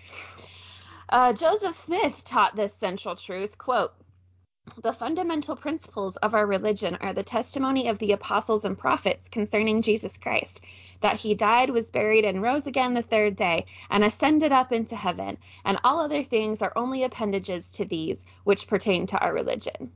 Uh, 1.10 1.32
Joseph 1.32 1.74
Smith 1.74 2.22
taught 2.26 2.54
this 2.54 2.74
central 2.74 3.16
truth, 3.16 3.56
quote, 3.56 3.94
the 4.82 4.92
fundamental 4.92 5.56
principles 5.56 6.18
of 6.18 6.34
our 6.34 6.46
religion 6.46 6.98
are 7.00 7.14
the 7.14 7.22
testimony 7.22 7.88
of 7.88 7.98
the 7.98 8.12
apostles 8.12 8.66
and 8.66 8.76
prophets 8.76 9.30
concerning 9.30 9.80
Jesus 9.80 10.18
Christ, 10.18 10.62
that 11.00 11.16
he 11.16 11.34
died, 11.34 11.70
was 11.70 11.90
buried, 11.90 12.26
and 12.26 12.42
rose 12.42 12.66
again 12.66 12.92
the 12.92 13.00
third 13.00 13.36
day, 13.36 13.64
and 13.88 14.04
ascended 14.04 14.52
up 14.52 14.70
into 14.70 14.96
heaven, 14.96 15.38
and 15.64 15.78
all 15.82 16.00
other 16.00 16.22
things 16.22 16.60
are 16.60 16.74
only 16.76 17.04
appendages 17.04 17.72
to 17.72 17.86
these 17.86 18.22
which 18.44 18.68
pertain 18.68 19.06
to 19.06 19.18
our 19.18 19.32
religion. 19.32 19.90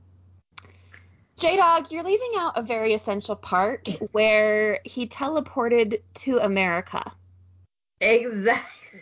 J 1.37 1.57
Dog, 1.57 1.91
you're 1.91 2.03
leaving 2.03 2.31
out 2.37 2.57
a 2.57 2.61
very 2.61 2.93
essential 2.93 3.35
part 3.35 3.89
where 4.11 4.79
he 4.85 5.07
teleported 5.07 6.01
to 6.15 6.37
America. 6.37 7.03
Exactly 7.99 9.01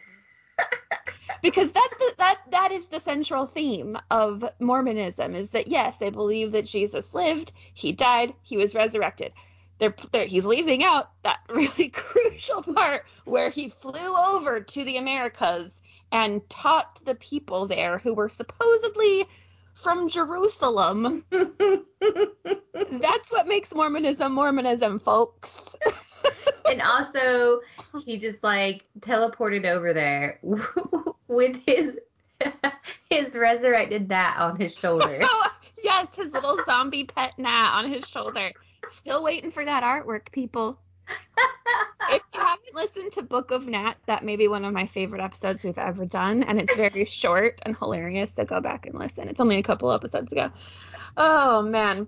because 1.41 1.71
that's 1.71 1.97
the 1.97 2.13
that 2.17 2.39
that 2.51 2.71
is 2.71 2.87
the 2.87 2.99
central 2.99 3.45
theme 3.45 3.97
of 4.09 4.45
Mormonism 4.59 5.35
is 5.35 5.51
that 5.51 5.67
yes, 5.67 5.97
they 5.97 6.09
believe 6.09 6.51
that 6.51 6.65
Jesus 6.65 7.13
lived, 7.13 7.53
he 7.73 7.91
died, 7.91 8.33
he 8.43 8.57
was 8.57 8.75
resurrected. 8.75 9.33
They're, 9.79 9.95
they're, 10.11 10.25
he's 10.25 10.45
leaving 10.45 10.83
out 10.83 11.09
that 11.23 11.39
really 11.49 11.89
crucial 11.89 12.61
part 12.61 13.05
where 13.25 13.49
he 13.49 13.69
flew 13.69 14.15
over 14.15 14.61
to 14.61 14.83
the 14.83 14.97
Americas 14.97 15.81
and 16.11 16.47
taught 16.49 17.03
the 17.03 17.15
people 17.15 17.65
there 17.65 17.97
who 17.97 18.13
were 18.13 18.29
supposedly 18.29 19.25
from 19.81 20.09
Jerusalem. 20.09 21.25
That's 22.91 23.31
what 23.31 23.47
makes 23.47 23.73
Mormonism 23.73 24.33
Mormonism, 24.33 24.99
folks. 24.99 25.75
and 26.69 26.81
also, 26.81 27.61
he 28.05 28.17
just 28.17 28.43
like 28.43 28.83
teleported 28.99 29.65
over 29.65 29.93
there 29.93 30.39
with 31.27 31.63
his 31.65 31.99
his 33.09 33.35
resurrected 33.35 34.09
gnat 34.09 34.37
on 34.37 34.55
his 34.57 34.77
shoulder. 34.77 35.19
oh, 35.21 35.47
yes, 35.83 36.15
his 36.15 36.31
little 36.33 36.57
zombie 36.65 37.05
pet 37.05 37.33
gnat 37.37 37.73
on 37.73 37.89
his 37.89 38.07
shoulder. 38.07 38.51
Still 38.87 39.23
waiting 39.23 39.51
for 39.51 39.63
that 39.63 39.83
artwork, 39.83 40.31
people. 40.31 40.79
If 42.11 42.23
you 42.33 42.39
haven't 42.39 42.75
listened 42.75 43.11
to 43.13 43.23
Book 43.23 43.51
of 43.51 43.67
Nat, 43.67 43.95
that 44.05 44.23
may 44.23 44.35
be 44.35 44.47
one 44.47 44.65
of 44.65 44.73
my 44.73 44.85
favorite 44.85 45.21
episodes 45.21 45.63
we've 45.63 45.77
ever 45.77 46.05
done, 46.05 46.43
and 46.43 46.59
it's 46.59 46.75
very 46.75 47.05
short 47.21 47.61
and 47.65 47.75
hilarious. 47.75 48.33
So 48.33 48.45
go 48.45 48.61
back 48.61 48.85
and 48.85 48.97
listen. 48.97 49.27
It's 49.27 49.39
only 49.39 49.57
a 49.57 49.63
couple 49.63 49.91
episodes 49.91 50.31
ago. 50.31 50.51
Oh 51.17 51.61
man. 51.61 52.07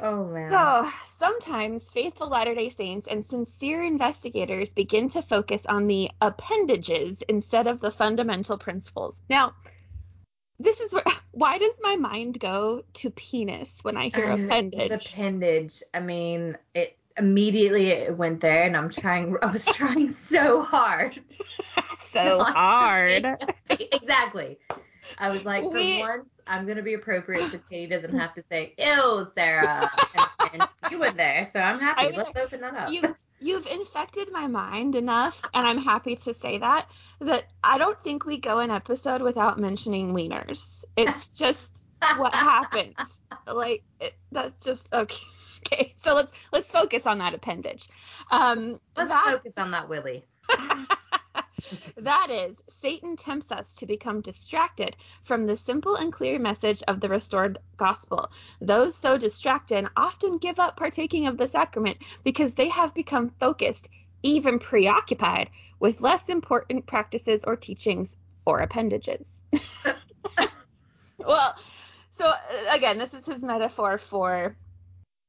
Oh 0.00 0.24
man. 0.24 0.50
So 0.50 0.88
sometimes 1.04 1.90
faithful 1.90 2.28
Latter 2.28 2.54
day 2.54 2.70
Saints 2.70 3.06
and 3.06 3.24
sincere 3.24 3.82
investigators 3.82 4.72
begin 4.72 5.08
to 5.08 5.22
focus 5.22 5.66
on 5.66 5.86
the 5.86 6.10
appendages 6.20 7.22
instead 7.22 7.66
of 7.66 7.80
the 7.80 7.90
fundamental 7.90 8.58
principles. 8.58 9.22
Now, 9.28 9.54
this 10.58 10.80
is 10.80 10.92
where 10.92 11.04
why 11.32 11.58
does 11.58 11.78
my 11.82 11.96
mind 11.96 12.38
go 12.38 12.82
to 12.94 13.10
penis 13.10 13.82
when 13.82 13.96
I 13.96 14.08
hear 14.08 14.26
um, 14.26 14.44
appendage? 14.44 15.06
Appendage. 15.06 15.82
I 15.94 16.00
mean, 16.00 16.56
it 16.74 16.96
immediately 17.16 17.88
it 17.88 18.16
went 18.16 18.40
there 18.40 18.64
and 18.64 18.76
I'm 18.76 18.90
trying 18.90 19.36
I 19.42 19.50
was 19.50 19.66
trying 19.66 20.10
so 20.10 20.62
hard. 20.62 21.18
so 21.94 22.44
hard. 22.48 23.26
exactly. 23.68 24.58
I 25.18 25.30
was 25.30 25.44
like, 25.44 25.62
for 25.62 25.72
we, 25.72 25.98
once, 25.98 26.28
I'm 26.46 26.66
gonna 26.66 26.82
be 26.82 26.94
appropriate 26.94 27.42
so 27.42 27.58
Katie 27.68 27.88
doesn't 27.88 28.16
have 28.16 28.34
to 28.34 28.44
say, 28.50 28.74
"Ew, 28.78 29.26
Sarah," 29.34 29.90
and, 30.52 30.62
and 30.62 30.68
you 30.90 30.98
went 30.98 31.16
there. 31.16 31.48
So 31.52 31.60
I'm 31.60 31.80
happy. 31.80 32.06
I 32.06 32.08
mean, 32.10 32.16
Let's 32.16 32.38
open 32.38 32.60
that 32.60 32.76
up. 32.76 32.92
You, 32.92 33.14
you've 33.40 33.66
infected 33.66 34.30
my 34.32 34.46
mind 34.46 34.94
enough, 34.94 35.44
and 35.52 35.66
I'm 35.66 35.78
happy 35.78 36.16
to 36.16 36.34
say 36.34 36.58
that 36.58 36.88
that 37.20 37.44
I 37.62 37.78
don't 37.78 38.02
think 38.02 38.24
we 38.24 38.38
go 38.38 38.60
an 38.60 38.70
episode 38.70 39.20
without 39.20 39.58
mentioning 39.58 40.14
wieners. 40.14 40.84
It's 40.96 41.32
just 41.32 41.86
what 42.16 42.34
happens. 42.34 43.20
Like 43.46 43.82
it, 44.00 44.14
that's 44.32 44.56
just 44.64 44.94
okay. 44.94 45.16
Okay, 45.72 45.92
so 45.96 46.14
let's 46.14 46.32
let's 46.52 46.70
focus 46.70 47.06
on 47.06 47.18
that 47.18 47.34
appendage. 47.34 47.88
Um, 48.30 48.80
let's 48.96 49.10
that, 49.10 49.24
focus 49.26 49.52
on 49.56 49.70
that 49.72 49.88
willy. 49.88 50.24
that 51.96 52.28
is, 52.30 52.60
Satan 52.68 53.16
tempts 53.16 53.52
us 53.52 53.76
to 53.76 53.86
become 53.86 54.20
distracted 54.20 54.96
from 55.22 55.46
the 55.46 55.56
simple 55.56 55.96
and 55.96 56.12
clear 56.12 56.38
message 56.38 56.82
of 56.88 57.00
the 57.00 57.08
restored 57.08 57.58
gospel. 57.76 58.30
Those 58.60 58.96
so 58.96 59.18
distracted 59.18 59.86
often 59.96 60.38
give 60.38 60.58
up 60.58 60.76
partaking 60.76 61.26
of 61.26 61.36
the 61.36 61.48
sacrament 61.48 61.98
because 62.24 62.54
they 62.54 62.68
have 62.68 62.94
become 62.94 63.30
focused, 63.40 63.88
even 64.22 64.58
preoccupied, 64.58 65.50
with 65.78 66.00
less 66.00 66.28
important 66.28 66.86
practices 66.86 67.44
or 67.44 67.56
teachings 67.56 68.16
or 68.44 68.60
appendages. 68.60 69.42
well, 71.18 71.54
so 72.10 72.24
uh, 72.26 72.76
again, 72.76 72.98
this 72.98 73.14
is 73.14 73.24
his 73.26 73.44
metaphor 73.44 73.98
for 73.98 74.56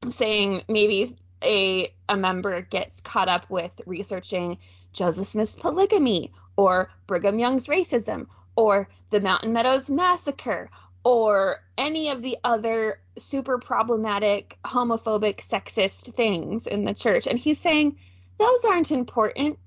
saying 0.08 0.62
maybe 0.68 1.08
a 1.42 1.92
a 2.08 2.16
member 2.16 2.60
gets 2.62 3.00
caught 3.00 3.28
up 3.28 3.48
with 3.50 3.80
researching 3.86 4.58
Joseph 4.92 5.26
Smith's 5.26 5.56
polygamy 5.56 6.30
or 6.56 6.90
Brigham 7.06 7.38
Young's 7.38 7.66
racism 7.66 8.26
or 8.56 8.88
the 9.10 9.20
Mountain 9.20 9.52
Meadows 9.52 9.90
massacre 9.90 10.70
or 11.04 11.64
any 11.76 12.10
of 12.10 12.22
the 12.22 12.36
other 12.44 13.00
super 13.16 13.58
problematic 13.58 14.58
homophobic 14.64 15.38
sexist 15.38 16.14
things 16.14 16.66
in 16.66 16.84
the 16.84 16.94
church 16.94 17.26
and 17.26 17.38
he's 17.38 17.58
saying 17.58 17.98
those 18.38 18.64
aren't 18.64 18.92
important 18.92 19.58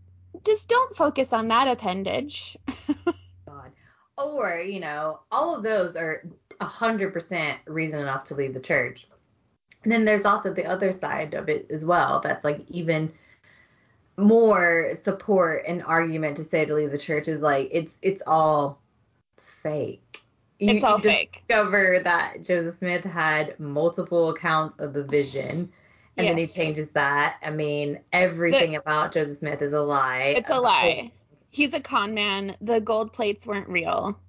just 0.45 0.69
don't 0.69 0.95
focus 0.95 1.33
on 1.33 1.49
that 1.49 1.67
appendage 1.67 2.57
God. 3.45 3.71
or 4.17 4.59
you 4.59 4.79
know 4.79 5.19
all 5.31 5.55
of 5.55 5.63
those 5.63 5.95
are 5.95 6.23
hundred 6.61 7.13
percent 7.13 7.59
reason 7.65 7.99
enough 7.99 8.25
to 8.25 8.35
leave 8.35 8.53
the 8.53 8.59
church. 8.59 9.07
And 9.85 9.91
then 9.91 10.03
there's 10.03 10.25
also 10.25 10.51
the 10.51 10.65
other 10.65 10.91
side 10.91 11.35
of 11.35 11.47
it 11.47 11.71
as 11.71 11.85
well. 11.85 12.19
That's 12.19 12.43
like 12.43 12.59
even 12.69 13.13
more 14.17 14.89
support 14.95 15.63
and 15.67 15.83
argument 15.83 16.37
to 16.37 16.43
say 16.43 16.65
to 16.65 16.73
leave 16.73 16.89
the 16.89 16.97
church 16.97 17.27
is 17.27 17.41
like 17.41 17.69
it's 17.71 17.99
it's 18.01 18.23
all 18.25 18.81
fake. 19.37 20.21
You, 20.57 20.73
it's 20.73 20.83
all 20.83 20.97
fake. 20.97 21.43
Discover 21.47 21.99
that 22.03 22.41
Joseph 22.41 22.73
Smith 22.73 23.03
had 23.03 23.59
multiple 23.59 24.31
accounts 24.31 24.79
of 24.79 24.93
the 24.93 25.03
vision, 25.03 25.69
and 26.17 26.25
yes. 26.25 26.29
then 26.29 26.37
he 26.37 26.47
changes 26.47 26.89
that. 26.91 27.37
I 27.43 27.51
mean, 27.51 27.99
everything 28.11 28.71
the, 28.71 28.79
about 28.79 29.11
Joseph 29.11 29.37
Smith 29.37 29.61
is 29.61 29.73
a 29.73 29.81
lie. 29.81 30.33
It's 30.37 30.49
a 30.49 30.59
lie. 30.59 31.11
He's 31.51 31.75
a 31.75 31.79
con 31.79 32.15
man. 32.15 32.55
The 32.59 32.81
gold 32.81 33.13
plates 33.13 33.45
weren't 33.45 33.69
real. 33.69 34.19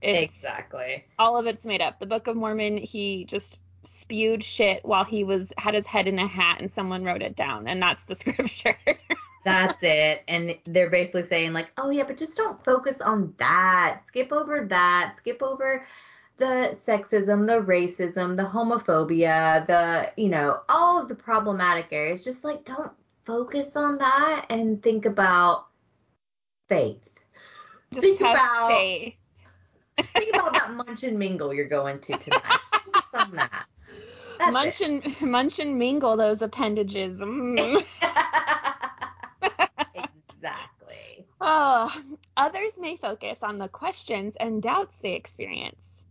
It's, 0.00 0.34
exactly. 0.34 1.04
All 1.18 1.38
of 1.38 1.46
it's 1.46 1.66
made 1.66 1.82
up. 1.82 1.98
The 1.98 2.06
Book 2.06 2.26
of 2.26 2.36
Mormon, 2.36 2.78
he 2.78 3.26
just 3.26 3.58
spewed 3.86 4.42
shit 4.42 4.84
while 4.84 5.04
he 5.04 5.24
was 5.24 5.52
had 5.58 5.74
his 5.74 5.86
head 5.86 6.08
in 6.08 6.18
a 6.18 6.26
hat 6.26 6.60
and 6.60 6.70
someone 6.70 7.04
wrote 7.04 7.22
it 7.22 7.36
down 7.36 7.66
and 7.66 7.82
that's 7.82 8.04
the 8.04 8.14
scripture. 8.14 8.76
that's 9.44 9.78
it. 9.82 10.22
And 10.28 10.56
they're 10.64 10.90
basically 10.90 11.24
saying 11.24 11.52
like, 11.52 11.72
"Oh 11.76 11.90
yeah, 11.90 12.04
but 12.04 12.16
just 12.16 12.36
don't 12.36 12.62
focus 12.64 13.00
on 13.00 13.34
that. 13.38 14.00
Skip 14.04 14.32
over 14.32 14.66
that. 14.68 15.14
Skip 15.16 15.42
over 15.42 15.84
the 16.36 16.70
sexism, 16.72 17.46
the 17.46 17.60
racism, 17.60 18.36
the 18.36 18.42
homophobia, 18.42 19.64
the, 19.66 20.10
you 20.20 20.28
know, 20.28 20.60
all 20.68 21.00
of 21.00 21.08
the 21.08 21.14
problematic 21.14 21.92
areas. 21.92 22.24
Just 22.24 22.44
like 22.44 22.64
don't 22.64 22.92
focus 23.24 23.76
on 23.76 23.98
that 23.98 24.46
and 24.50 24.82
think 24.82 25.06
about 25.06 25.66
faith. 26.68 27.08
Just 27.92 28.18
think 28.18 28.20
about 28.20 28.70
faith. 28.70 29.16
think 29.98 30.34
about 30.34 30.54
that 30.54 30.72
munch 30.74 31.04
and 31.04 31.18
mingle 31.18 31.54
you're 31.54 31.68
going 31.68 32.00
to 32.00 32.16
tonight. 32.16 32.42
Focus 32.72 33.02
on 33.14 33.36
that. 33.36 33.66
Munch 34.52 34.80
and 34.80 35.20
munch 35.20 35.58
and 35.58 35.78
mingle 35.78 36.16
those 36.16 36.42
appendages. 36.42 37.20
Mm. 37.20 37.84
exactly. 39.94 41.26
Oh, 41.40 42.02
others 42.36 42.78
may 42.78 42.96
focus 42.96 43.42
on 43.42 43.58
the 43.58 43.68
questions 43.68 44.36
and 44.36 44.62
doubts 44.62 44.98
they 44.98 45.14
experience. 45.14 46.04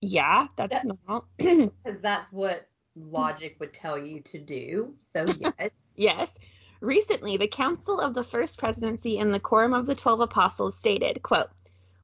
Yeah, 0.00 0.46
that's 0.56 0.82
that, 0.82 0.96
normal. 1.06 1.26
Because 1.38 2.00
that's 2.00 2.32
what 2.32 2.68
logic 2.94 3.56
would 3.60 3.72
tell 3.72 3.98
you 3.98 4.20
to 4.20 4.38
do. 4.38 4.94
So 4.98 5.26
yes. 5.38 5.70
yes. 5.96 6.38
Recently, 6.80 7.36
the 7.36 7.48
Council 7.48 8.00
of 8.00 8.14
the 8.14 8.22
First 8.22 8.58
Presidency 8.58 9.18
and 9.18 9.34
the 9.34 9.40
Quorum 9.40 9.74
of 9.74 9.86
the 9.86 9.96
Twelve 9.96 10.20
Apostles 10.20 10.78
stated, 10.78 11.22
quote, 11.22 11.48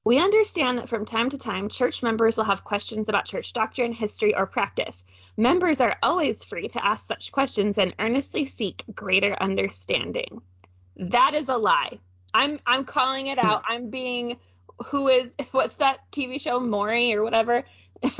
we 0.04 0.18
understand 0.18 0.78
that 0.78 0.88
from 0.88 1.06
time 1.06 1.30
to 1.30 1.38
time, 1.38 1.68
church 1.70 2.02
members 2.02 2.36
will 2.36 2.44
have 2.44 2.64
questions 2.64 3.08
about 3.08 3.24
church 3.24 3.54
doctrine, 3.54 3.92
history, 3.92 4.34
or 4.34 4.46
practice. 4.46 5.04
Members 5.36 5.80
are 5.80 5.96
always 6.02 6.44
free 6.44 6.68
to 6.68 6.84
ask 6.84 7.06
such 7.06 7.32
questions 7.32 7.76
and 7.78 7.94
earnestly 7.98 8.44
seek 8.44 8.84
greater 8.94 9.34
understanding. 9.40 10.42
That 10.96 11.34
is 11.34 11.48
a 11.48 11.56
lie. 11.56 11.98
I'm 12.32 12.58
I'm 12.66 12.84
calling 12.84 13.26
it 13.26 13.38
out. 13.38 13.64
I'm 13.68 13.90
being 13.90 14.38
who 14.86 15.08
is 15.08 15.34
what's 15.52 15.76
that 15.76 15.98
TV 16.12 16.40
show 16.40 16.60
Maury 16.60 17.14
or 17.14 17.22
whatever? 17.22 17.64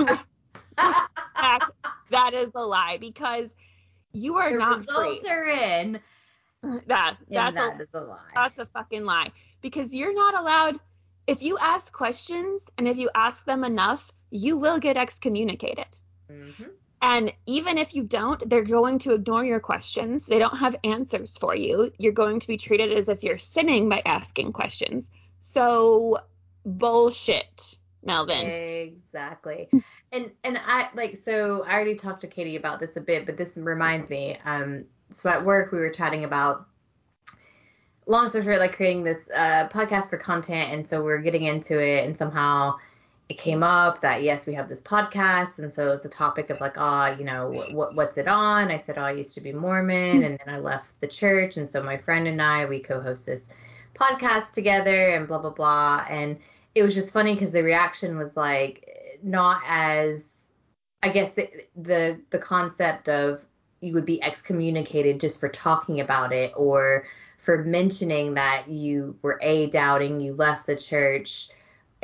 that, 2.11 2.35
is 2.35 2.50
a 2.55 2.62
lie 2.62 2.98
because 3.00 3.48
you 4.12 4.37
are 4.37 4.50
the 4.50 4.59
not 4.59 4.79
results 4.79 5.20
free. 5.20 5.31
are 5.31 5.44
in. 5.44 6.00
That 6.87 7.16
that's 7.29 7.57
that 7.57 7.88
a, 7.92 7.98
a 7.98 8.00
lie. 8.00 8.18
That's 8.35 8.59
a 8.59 8.66
fucking 8.66 9.05
lie 9.05 9.29
because 9.61 9.94
you're 9.94 10.14
not 10.14 10.35
allowed. 10.37 10.81
If 11.27 11.42
you 11.42 11.59
ask 11.59 11.92
questions 11.92 12.68
and 12.77 12.88
if 12.88 12.98
you 12.98 13.09
ask 13.14 13.46
them 13.46 13.64
enough, 13.64 14.11
you 14.31 14.59
will 14.59 14.79
get 14.79 14.96
excommunicated. 14.96 15.87
Mm-hmm. 16.31 16.64
And 17.05 17.35
even 17.45 17.77
if 17.77 17.95
you 17.95 18.03
don't, 18.03 18.49
they're 18.49 18.62
going 18.62 18.99
to 19.01 19.12
ignore 19.12 19.45
your 19.45 19.61
questions. 19.61 20.25
They 20.25 20.38
don't 20.38 20.57
have 20.57 20.75
answers 20.85 21.37
for 21.37 21.55
you. 21.55 21.93
You're 21.99 22.14
going 22.14 22.40
to 22.40 22.47
be 22.47 22.57
treated 22.57 22.93
as 22.93 23.11
if 23.11 23.23
you're 23.23 23.37
sinning 23.37 23.90
by 23.90 24.01
asking 24.07 24.53
questions. 24.53 25.11
So 25.38 26.17
bullshit, 26.64 27.77
Melvin. 28.03 28.49
Exactly. 28.49 29.69
and 30.12 30.33
and 30.45 30.59
I 30.67 30.88
like 30.95 31.19
so 31.19 31.62
I 31.67 31.75
already 31.75 31.95
talked 31.95 32.23
to 32.23 32.27
Katie 32.27 32.57
about 32.57 32.81
this 32.81 32.97
a 32.97 33.03
bit, 33.03 33.27
but 33.27 33.37
this 33.37 33.59
reminds 33.59 34.09
me. 34.09 34.38
Um, 34.43 34.87
so 35.11 35.29
at 35.29 35.45
work 35.45 35.73
we 35.73 35.81
were 35.81 35.90
chatting 35.90 36.25
about 36.25 36.64
long 38.07 38.31
story 38.31 38.45
short, 38.45 38.61
like 38.61 38.77
creating 38.77 39.03
this 39.03 39.31
uh, 39.37 39.69
podcast 39.69 40.09
for 40.09 40.17
content, 40.17 40.73
and 40.73 40.88
so 40.88 41.01
we 41.01 41.09
we're 41.09 41.21
getting 41.21 41.45
into 41.45 41.79
it, 41.79 42.07
and 42.07 42.17
somehow 42.17 42.77
it 43.29 43.39
came 43.39 43.63
up 43.63 44.03
that 44.03 44.23
yes, 44.23 44.47
we 44.47 44.55
have 44.55 44.69
this 44.69 44.83
podcast, 44.83 45.59
and 45.59 45.73
so 45.73 45.87
it 45.87 45.91
was 45.91 46.03
the 46.03 46.09
topic 46.09 46.51
of 46.51 46.61
like, 46.61 46.75
ah, 46.77 47.11
oh, 47.11 47.19
you 47.19 47.25
know, 47.25 47.51
what 47.73 47.95
what's 47.95 48.19
it 48.19 48.29
on? 48.29 48.71
I 48.71 48.77
said, 48.77 48.99
oh, 48.99 49.03
I 49.03 49.13
used 49.13 49.35
to 49.37 49.41
be 49.41 49.53
Mormon, 49.53 50.23
and 50.23 50.39
then 50.39 50.55
I 50.55 50.59
left 50.59 51.01
the 51.01 51.07
church, 51.07 51.57
and 51.57 51.69
so 51.69 51.83
my 51.83 51.97
friend 51.97 52.29
and 52.29 52.41
I 52.41 52.67
we 52.67 52.81
co-host 52.81 53.25
this 53.27 53.53
podcast 53.95 54.53
together, 54.53 55.11
and 55.11 55.27
blah 55.27 55.39
blah 55.39 55.55
blah, 55.55 56.05
and 56.09 56.39
it 56.75 56.83
was 56.83 56.95
just 56.95 57.13
funny 57.13 57.35
because 57.35 57.53
the 57.53 57.63
reaction 57.63 58.19
was 58.19 58.37
like 58.37 59.19
not 59.23 59.63
as, 59.67 60.53
I 61.03 61.09
guess 61.09 61.33
the 61.33 61.49
the 61.77 62.21
the 62.29 62.39
concept 62.39 63.09
of 63.09 63.41
you 63.81 63.95
would 63.95 64.05
be 64.05 64.23
excommunicated 64.23 65.21
just 65.21 65.41
for 65.41 65.49
talking 65.49 66.01
about 66.01 66.33
it 66.33 66.53
or 66.57 67.07
for 67.39 67.63
mentioning 67.65 68.35
that 68.35 68.69
you 68.69 69.17
were 69.23 69.39
a 69.43 69.67
doubting, 69.67 70.21
you 70.21 70.35
left 70.35 70.67
the 70.67 70.77
church 70.77 71.49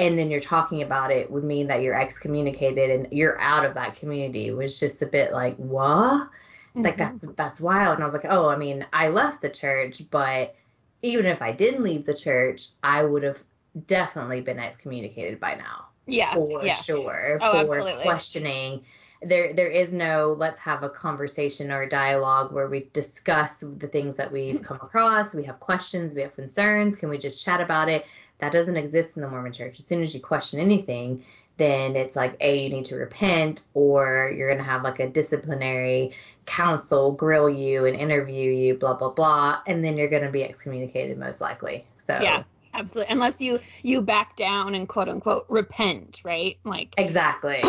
and 0.01 0.19
then 0.19 0.31
you're 0.31 0.41
talking 0.41 0.83
about 0.83 1.13
it 1.13 1.31
would 1.31 1.45
mean 1.45 1.69
that 1.69 1.83
you're 1.83 2.01
excommunicated 2.01 2.91
and 2.91 3.09
you're 3.13 3.41
out 3.41 3.65
of 3.65 3.75
that 3.75 3.95
community 3.95 4.49
it 4.49 4.57
was 4.57 4.81
just 4.81 5.03
a 5.03 5.07
bit 5.07 5.33
like 5.33 5.55
what? 5.57 6.29
Mm-hmm. 6.71 6.83
like 6.83 6.97
that's 6.97 7.27
that's 7.33 7.61
wild. 7.61 7.95
And 7.95 8.03
i 8.03 8.07
was 8.07 8.15
like 8.15 8.27
oh 8.29 8.49
i 8.49 8.57
mean 8.57 8.87
i 8.93 9.09
left 9.09 9.41
the 9.43 9.51
church 9.51 10.03
but 10.11 10.55
even 11.03 11.27
if 11.27 11.43
i 11.43 11.53
didn't 11.53 11.83
leave 11.83 12.05
the 12.05 12.15
church 12.15 12.69
i 12.83 13.05
would 13.05 13.23
have 13.23 13.41
definitely 13.87 14.41
been 14.41 14.59
excommunicated 14.59 15.41
by 15.41 15.55
now. 15.55 15.87
Yeah 16.07 16.35
for 16.35 16.65
yeah. 16.65 16.75
sure. 16.75 17.39
Oh, 17.41 17.53
for 17.53 17.59
absolutely. 17.59 18.03
questioning. 18.03 18.83
There 19.23 19.53
there 19.53 19.69
is 19.69 19.93
no 19.93 20.35
let's 20.39 20.59
have 20.61 20.83
a 20.83 20.89
conversation 20.89 21.71
or 21.71 21.83
a 21.83 21.89
dialogue 21.89 22.53
where 22.53 22.69
we 22.69 22.89
discuss 22.93 23.61
the 23.61 23.87
things 23.87 24.17
that 24.17 24.33
we've 24.33 24.63
come 24.63 24.79
across 24.79 25.35
we 25.35 25.45
have 25.45 25.61
questions 25.61 26.15
we 26.15 26.23
have 26.23 26.35
concerns 26.35 26.97
can 26.97 27.11
we 27.11 27.19
just 27.19 27.45
chat 27.45 27.61
about 27.61 27.91
it 27.91 28.07
that 28.41 28.53
doesn't 28.53 28.77
exist 28.77 29.17
in 29.17 29.23
the 29.23 29.29
Mormon 29.29 29.53
church. 29.53 29.79
As 29.79 29.85
soon 29.85 30.03
as 30.03 30.15
you 30.15 30.21
question 30.21 30.61
anything, 30.61 31.25
then 31.57 31.95
it's 31.95 32.17
like, 32.17 32.37
A, 32.41 32.65
you 32.65 32.71
need 32.71 32.87
to 32.87 32.97
repent, 32.97 33.67
or 33.75 34.33
you're 34.35 34.49
going 34.49 34.59
to 34.59 34.69
have 34.69 34.83
like 34.83 34.99
a 34.99 35.09
disciplinary 35.09 36.13
council 36.47 37.13
grill 37.13 37.51
you 37.51 37.85
and 37.85 37.97
interview 37.97 38.51
you, 38.51 38.75
blah, 38.75 38.95
blah, 38.95 39.11
blah. 39.11 39.61
And 39.67 39.85
then 39.85 39.97
you're 39.97 40.09
going 40.09 40.25
to 40.25 40.31
be 40.31 40.43
excommunicated 40.43 41.19
most 41.19 41.41
likely. 41.41 41.87
So, 41.97 42.19
yeah. 42.21 42.45
Absolutely. 42.73 43.13
Unless 43.13 43.41
you 43.41 43.59
you 43.83 44.01
back 44.01 44.37
down 44.37 44.77
and 44.77 44.89
quote 44.89 45.09
unquote 45.09 45.47
repent, 45.49 46.23
right? 46.25 46.57
Like 46.65 46.95
Exactly. 46.97 47.61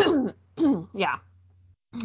yeah. 0.94 1.16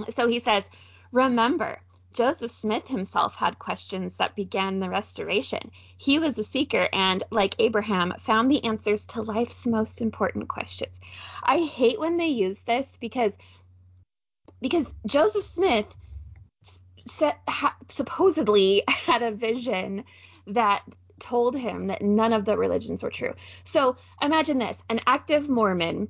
So 0.10 0.28
he 0.28 0.40
says, 0.40 0.70
"Remember, 1.12 1.80
Joseph 2.14 2.52
Smith 2.52 2.88
himself 2.88 3.36
had 3.36 3.60
questions 3.60 4.18
that 4.18 4.36
began 4.36 4.80
the 4.80 4.90
restoration. 4.90 5.72
He 5.98 6.20
was 6.20 6.38
a 6.38 6.44
seeker 6.44 6.90
and, 6.92 7.22
like 7.30 7.56
Abraham, 7.60 8.14
found 8.20 8.50
the 8.50 8.64
answers 8.64 9.06
to 9.08 9.22
life's 9.22 9.68
most 9.68 10.02
important 10.02 10.48
questions. 10.48 11.00
I 11.44 11.60
hate 11.60 12.00
when 12.00 12.18
they 12.18 12.28
use 12.28 12.64
this 12.64 12.98
because 12.98 13.38
because 14.60 14.94
Joseph 15.06 15.44
Smith 15.44 15.96
set, 16.98 17.40
ha, 17.48 17.76
supposedly 17.90 18.84
had 18.88 19.22
a 19.22 19.32
vision 19.32 20.04
that 20.48 20.84
told 21.20 21.56
him 21.56 21.88
that 21.88 22.02
none 22.02 22.34
of 22.34 22.46
the 22.46 22.58
religions 22.58 23.04
were 23.04 23.12
true. 23.12 23.34
So 23.64 23.98
imagine 24.22 24.58
this: 24.58 24.84
an 24.90 25.02
active 25.06 25.50
Mormon 25.50 26.10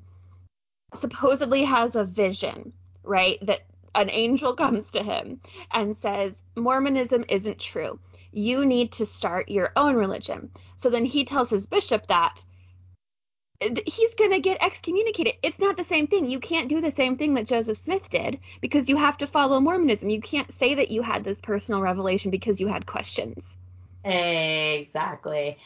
supposedly 0.93 1.63
has 1.63 1.95
a 1.95 2.05
vision, 2.05 2.73
right? 3.03 3.37
That 3.41 3.61
an 3.97 4.09
angel 4.11 4.53
comes 4.53 4.91
to 4.91 5.01
him 5.01 5.41
and 5.71 5.97
says, 5.97 6.41
Mormonism 6.55 7.25
isn't 7.27 7.59
true. 7.59 7.99
You 8.31 8.65
need 8.65 8.91
to 8.93 9.05
start 9.05 9.49
your 9.49 9.71
own 9.75 9.95
religion. 9.95 10.51
So 10.75 10.89
then 10.89 11.03
he 11.03 11.25
tells 11.25 11.49
his 11.49 11.65
bishop 11.65 12.05
that 12.07 12.45
he's 13.59 14.13
going 14.13 14.31
to 14.31 14.39
get 14.39 14.61
excommunicated. 14.61 15.33
It's 15.41 15.59
not 15.59 15.77
the 15.77 15.83
same 15.83 16.05
thing. 16.05 16.29
You 16.29 16.39
can't 16.39 16.69
do 16.69 16.79
the 16.79 16.91
same 16.91 17.17
thing 17.17 17.33
that 17.33 17.47
Joseph 17.47 17.75
Smith 17.75 18.07
did 18.07 18.39
because 18.61 18.87
you 18.87 18.97
have 18.97 19.17
to 19.17 19.27
follow 19.27 19.59
Mormonism. 19.59 20.11
You 20.11 20.21
can't 20.21 20.51
say 20.51 20.75
that 20.75 20.91
you 20.91 21.01
had 21.01 21.23
this 21.23 21.41
personal 21.41 21.81
revelation 21.81 22.29
because 22.29 22.61
you 22.61 22.67
had 22.67 22.85
questions. 22.85 23.57
Exactly. 24.05 25.57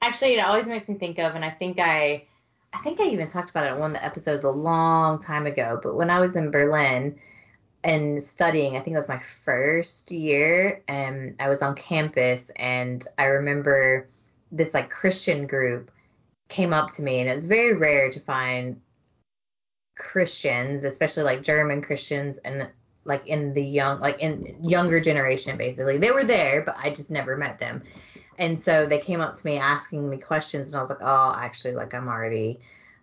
Actually, 0.00 0.34
it 0.34 0.40
always 0.40 0.66
makes 0.66 0.88
me 0.88 0.94
think 0.94 1.18
of, 1.18 1.34
and 1.34 1.44
I 1.44 1.50
think 1.50 1.80
I, 1.80 2.24
I 2.72 2.78
think 2.78 3.00
I 3.00 3.06
even 3.06 3.28
talked 3.28 3.50
about 3.50 3.64
it 3.66 3.72
in 3.72 3.80
one 3.80 3.90
of 3.90 3.96
the 3.96 4.04
episodes 4.04 4.44
a 4.44 4.50
long 4.50 5.18
time 5.18 5.46
ago. 5.46 5.80
But 5.82 5.96
when 5.96 6.08
I 6.08 6.20
was 6.20 6.36
in 6.36 6.52
Berlin, 6.52 7.18
and 7.82 8.22
studying, 8.22 8.76
I 8.76 8.80
think 8.80 8.94
it 8.94 8.98
was 8.98 9.08
my 9.08 9.18
first 9.18 10.10
year, 10.10 10.82
and 10.86 11.36
I 11.40 11.48
was 11.48 11.62
on 11.62 11.74
campus, 11.74 12.50
and 12.56 13.04
I 13.16 13.24
remember 13.24 14.08
this 14.52 14.74
like 14.74 14.90
Christian 14.90 15.46
group 15.46 15.90
came 16.48 16.72
up 16.72 16.90
to 16.90 17.02
me, 17.02 17.20
and 17.20 17.28
it 17.28 17.34
was 17.34 17.46
very 17.46 17.76
rare 17.76 18.10
to 18.10 18.20
find 18.20 18.80
Christians, 19.96 20.84
especially 20.84 21.24
like 21.24 21.42
German 21.42 21.82
Christians 21.82 22.38
and 22.38 22.70
like 23.04 23.26
in 23.26 23.54
the 23.54 23.62
young 23.62 24.00
like 24.00 24.18
in 24.20 24.56
younger 24.62 25.00
generation 25.00 25.56
basically. 25.56 25.98
They 25.98 26.10
were 26.10 26.24
there, 26.24 26.62
but 26.64 26.76
I 26.78 26.90
just 26.90 27.10
never 27.10 27.36
met 27.36 27.58
them. 27.58 27.82
And 28.38 28.58
so 28.58 28.86
they 28.86 28.98
came 28.98 29.20
up 29.20 29.34
to 29.34 29.46
me 29.46 29.58
asking 29.58 30.08
me 30.08 30.16
questions 30.16 30.68
and 30.68 30.78
I 30.78 30.82
was 30.82 30.90
like, 30.90 31.00
"Oh, 31.02 31.34
actually 31.36 31.74
like 31.74 31.94
I'm 31.94 32.08
already 32.08 32.60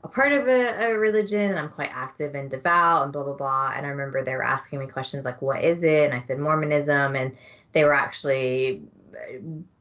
a 0.07 0.13
part 0.13 0.31
of 0.31 0.47
a, 0.47 0.91
a 0.91 0.97
religion 0.97 1.51
and 1.51 1.59
I'm 1.59 1.69
quite 1.69 1.91
active 1.93 2.35
and 2.35 2.49
devout 2.49 3.03
and 3.03 3.13
blah 3.13 3.23
blah 3.23 3.35
blah." 3.35 3.73
And 3.75 3.85
I 3.85 3.89
remember 3.89 4.23
they 4.23 4.35
were 4.35 4.43
asking 4.43 4.79
me 4.79 4.87
questions 4.87 5.25
like, 5.25 5.41
"What 5.41 5.63
is 5.63 5.83
it?" 5.83 6.05
And 6.05 6.13
I 6.13 6.19
said 6.19 6.39
Mormonism 6.39 7.15
and 7.15 7.37
they 7.71 7.83
were 7.83 7.93
actually 7.93 8.81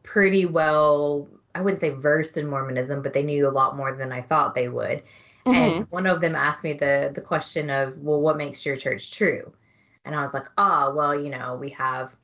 pretty 0.03 0.47
well 0.47 1.29
I 1.57 1.62
wouldn't 1.62 1.81
say 1.81 1.89
versed 1.89 2.37
in 2.37 2.49
Mormonism, 2.49 3.01
but 3.01 3.15
they 3.15 3.23
knew 3.23 3.49
a 3.49 3.51
lot 3.51 3.77
more 3.77 3.97
than 3.97 4.12
I 4.12 4.21
thought 4.21 4.55
they 4.55 4.69
would. 4.69 5.03
Mm-hmm. 5.47 5.55
And 5.55 5.91
one 5.91 6.07
of 6.07 6.21
them 6.21 6.35
asked 6.35 6.65
me 6.65 6.75
the 6.75 7.11
the 7.15 7.23
question 7.23 7.71
of, 7.71 7.97
well, 7.99 8.21
what 8.21 8.37
makes 8.37 8.67
your 8.67 8.77
church 8.77 9.12
true? 9.12 9.53
And 10.05 10.15
I 10.15 10.21
was 10.21 10.35
like, 10.35 10.47
ah, 10.59 10.89
oh, 10.89 10.95
well, 10.95 11.19
you 11.19 11.31
know, 11.31 11.57
we 11.59 11.71
have 11.71 12.15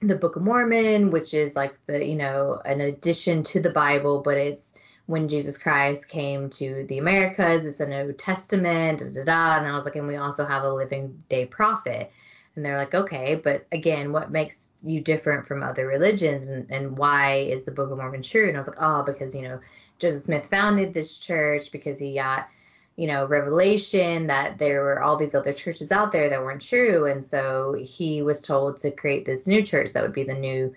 the 0.00 0.16
Book 0.16 0.36
of 0.36 0.42
Mormon, 0.42 1.10
which 1.10 1.34
is 1.34 1.54
like 1.54 1.74
the, 1.86 2.04
you 2.04 2.16
know, 2.16 2.60
an 2.64 2.80
addition 2.80 3.44
to 3.44 3.60
the 3.60 3.70
Bible, 3.70 4.20
but 4.22 4.36
it's 4.36 4.74
when 5.06 5.28
Jesus 5.28 5.58
Christ 5.58 6.08
came 6.08 6.48
to 6.50 6.84
the 6.88 6.98
Americas, 6.98 7.66
it's 7.66 7.80
a 7.80 7.88
New 7.88 8.12
Testament, 8.12 9.00
da 9.00 9.06
da 9.14 9.24
da. 9.24 9.58
And 9.58 9.66
I 9.66 9.76
was 9.76 9.84
like, 9.84 9.96
and 9.96 10.08
we 10.08 10.16
also 10.16 10.46
have 10.46 10.62
a 10.62 10.72
living 10.72 11.22
day 11.28 11.44
prophet. 11.44 12.10
And 12.56 12.64
they're 12.64 12.78
like, 12.78 12.94
okay, 12.94 13.34
but 13.34 13.66
again, 13.72 14.12
what 14.12 14.30
makes 14.30 14.64
you 14.82 15.00
different 15.00 15.46
from 15.46 15.62
other 15.62 15.86
religions 15.86 16.46
and, 16.46 16.70
and 16.70 16.96
why 16.96 17.36
is 17.36 17.64
the 17.64 17.70
Book 17.70 17.90
of 17.90 17.98
Mormon 17.98 18.22
true? 18.22 18.48
And 18.48 18.56
I 18.56 18.60
was 18.60 18.68
like, 18.68 18.78
oh, 18.80 19.02
because, 19.02 19.34
you 19.34 19.42
know, 19.42 19.60
Joseph 19.98 20.24
Smith 20.24 20.46
founded 20.46 20.92
this 20.92 21.18
church 21.18 21.72
because 21.72 21.98
he 21.98 22.14
got, 22.14 22.48
you 22.96 23.06
know, 23.06 23.26
revelation 23.26 24.28
that 24.28 24.56
there 24.58 24.82
were 24.82 25.02
all 25.02 25.16
these 25.16 25.34
other 25.34 25.52
churches 25.52 25.90
out 25.90 26.12
there 26.12 26.30
that 26.30 26.42
weren't 26.42 26.62
true. 26.62 27.06
And 27.06 27.24
so 27.24 27.74
he 27.74 28.22
was 28.22 28.40
told 28.40 28.78
to 28.78 28.90
create 28.90 29.24
this 29.24 29.46
new 29.46 29.62
church 29.62 29.92
that 29.92 30.02
would 30.02 30.12
be 30.12 30.24
the 30.24 30.34
new 30.34 30.74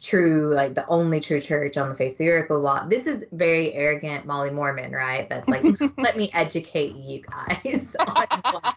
true, 0.00 0.52
like 0.54 0.74
the 0.74 0.86
only 0.88 1.20
true 1.20 1.40
church 1.40 1.76
on 1.76 1.88
the 1.88 1.94
face 1.94 2.12
of 2.12 2.18
the 2.18 2.28
earth. 2.30 2.48
Blah, 2.48 2.60
blah. 2.60 2.88
This 2.88 3.06
is 3.06 3.26
very 3.32 3.72
arrogant 3.72 4.26
Molly 4.26 4.50
Mormon, 4.50 4.92
right? 4.92 5.28
That's 5.28 5.48
like, 5.48 5.64
let 5.98 6.16
me 6.16 6.30
educate 6.32 6.94
you 6.94 7.22
guys 7.22 7.94
on 8.00 8.06
why 8.06 8.72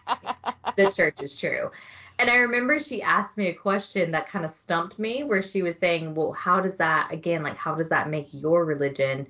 the 0.76 0.90
church 0.90 1.22
is 1.22 1.38
true. 1.38 1.70
And 2.18 2.30
I 2.30 2.36
remember 2.36 2.78
she 2.78 3.02
asked 3.02 3.38
me 3.38 3.48
a 3.48 3.54
question 3.54 4.12
that 4.12 4.28
kind 4.28 4.44
of 4.44 4.50
stumped 4.50 4.98
me, 4.98 5.24
where 5.24 5.42
she 5.42 5.62
was 5.62 5.78
saying, 5.78 6.14
Well, 6.14 6.32
how 6.32 6.60
does 6.60 6.76
that, 6.76 7.08
again, 7.10 7.42
like, 7.42 7.56
how 7.56 7.74
does 7.74 7.88
that 7.88 8.08
make 8.08 8.28
your 8.30 8.64
religion 8.64 9.26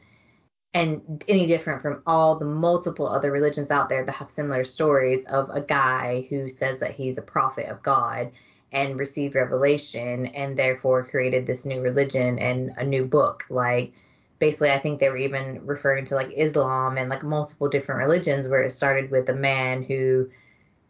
and 0.74 1.24
any 1.28 1.46
different 1.46 1.80
from 1.80 2.02
all 2.04 2.37
the 2.37 2.44
multiple 2.44 3.07
other 3.07 3.30
religions 3.30 3.70
out 3.70 3.88
there 3.88 4.04
that 4.04 4.12
have 4.16 4.28
similar 4.28 4.64
stories 4.64 5.24
of 5.24 5.48
a 5.50 5.61
guy 5.61 6.26
who 6.28 6.48
says 6.48 6.80
that 6.80 6.90
he's 6.90 7.16
a 7.16 7.22
prophet 7.22 7.68
of 7.68 7.80
God 7.80 8.33
and 8.74 8.98
received 8.98 9.34
revelation 9.34 10.26
and 10.26 10.56
therefore 10.56 11.04
created 11.04 11.46
this 11.46 11.64
new 11.64 11.80
religion 11.80 12.38
and 12.38 12.72
a 12.76 12.84
new 12.84 13.04
book? 13.04 13.44
Like, 13.48 13.92
basically, 14.38 14.70
I 14.70 14.78
think 14.78 15.00
they 15.00 15.08
were 15.08 15.16
even 15.16 15.64
referring 15.64 16.04
to 16.06 16.16
like 16.16 16.32
Islam 16.37 16.98
and 16.98 17.08
like 17.08 17.22
multiple 17.22 17.68
different 17.68 18.02
religions 18.02 18.48
where 18.48 18.62
it 18.62 18.70
started 18.70 19.10
with 19.10 19.28
a 19.28 19.34
man 19.34 19.82
who 19.82 20.28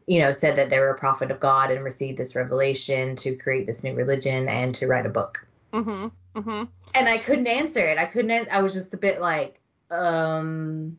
you 0.07 0.21
know, 0.21 0.33
said 0.33 0.57
that 0.57 0.71
they 0.71 0.79
were 0.79 0.91
a 0.91 0.99
prophet 0.99 1.31
of 1.31 1.41
God 1.41 1.71
and 1.71 1.83
received 1.83 2.19
this 2.19 2.37
revelation 2.37 3.17
to 3.17 3.37
create 3.37 3.67
this 3.67 3.83
new 3.83 3.95
religion 3.95 4.49
and 4.49 4.75
to 4.77 4.87
write 4.87 5.07
a 5.07 5.11
book. 5.11 5.47
Mm-hmm. 5.73 6.09
Mm-hmm. 6.39 6.65
And 6.95 7.09
I 7.09 7.19
couldn't 7.19 7.47
answer 7.47 7.81
it. 7.81 7.99
I 7.99 8.05
couldn't. 8.05 8.49
I 8.51 8.61
was 8.61 8.75
just 8.75 8.93
a 8.95 8.99
bit 8.99 9.21
like, 9.21 9.61
um, 9.91 10.99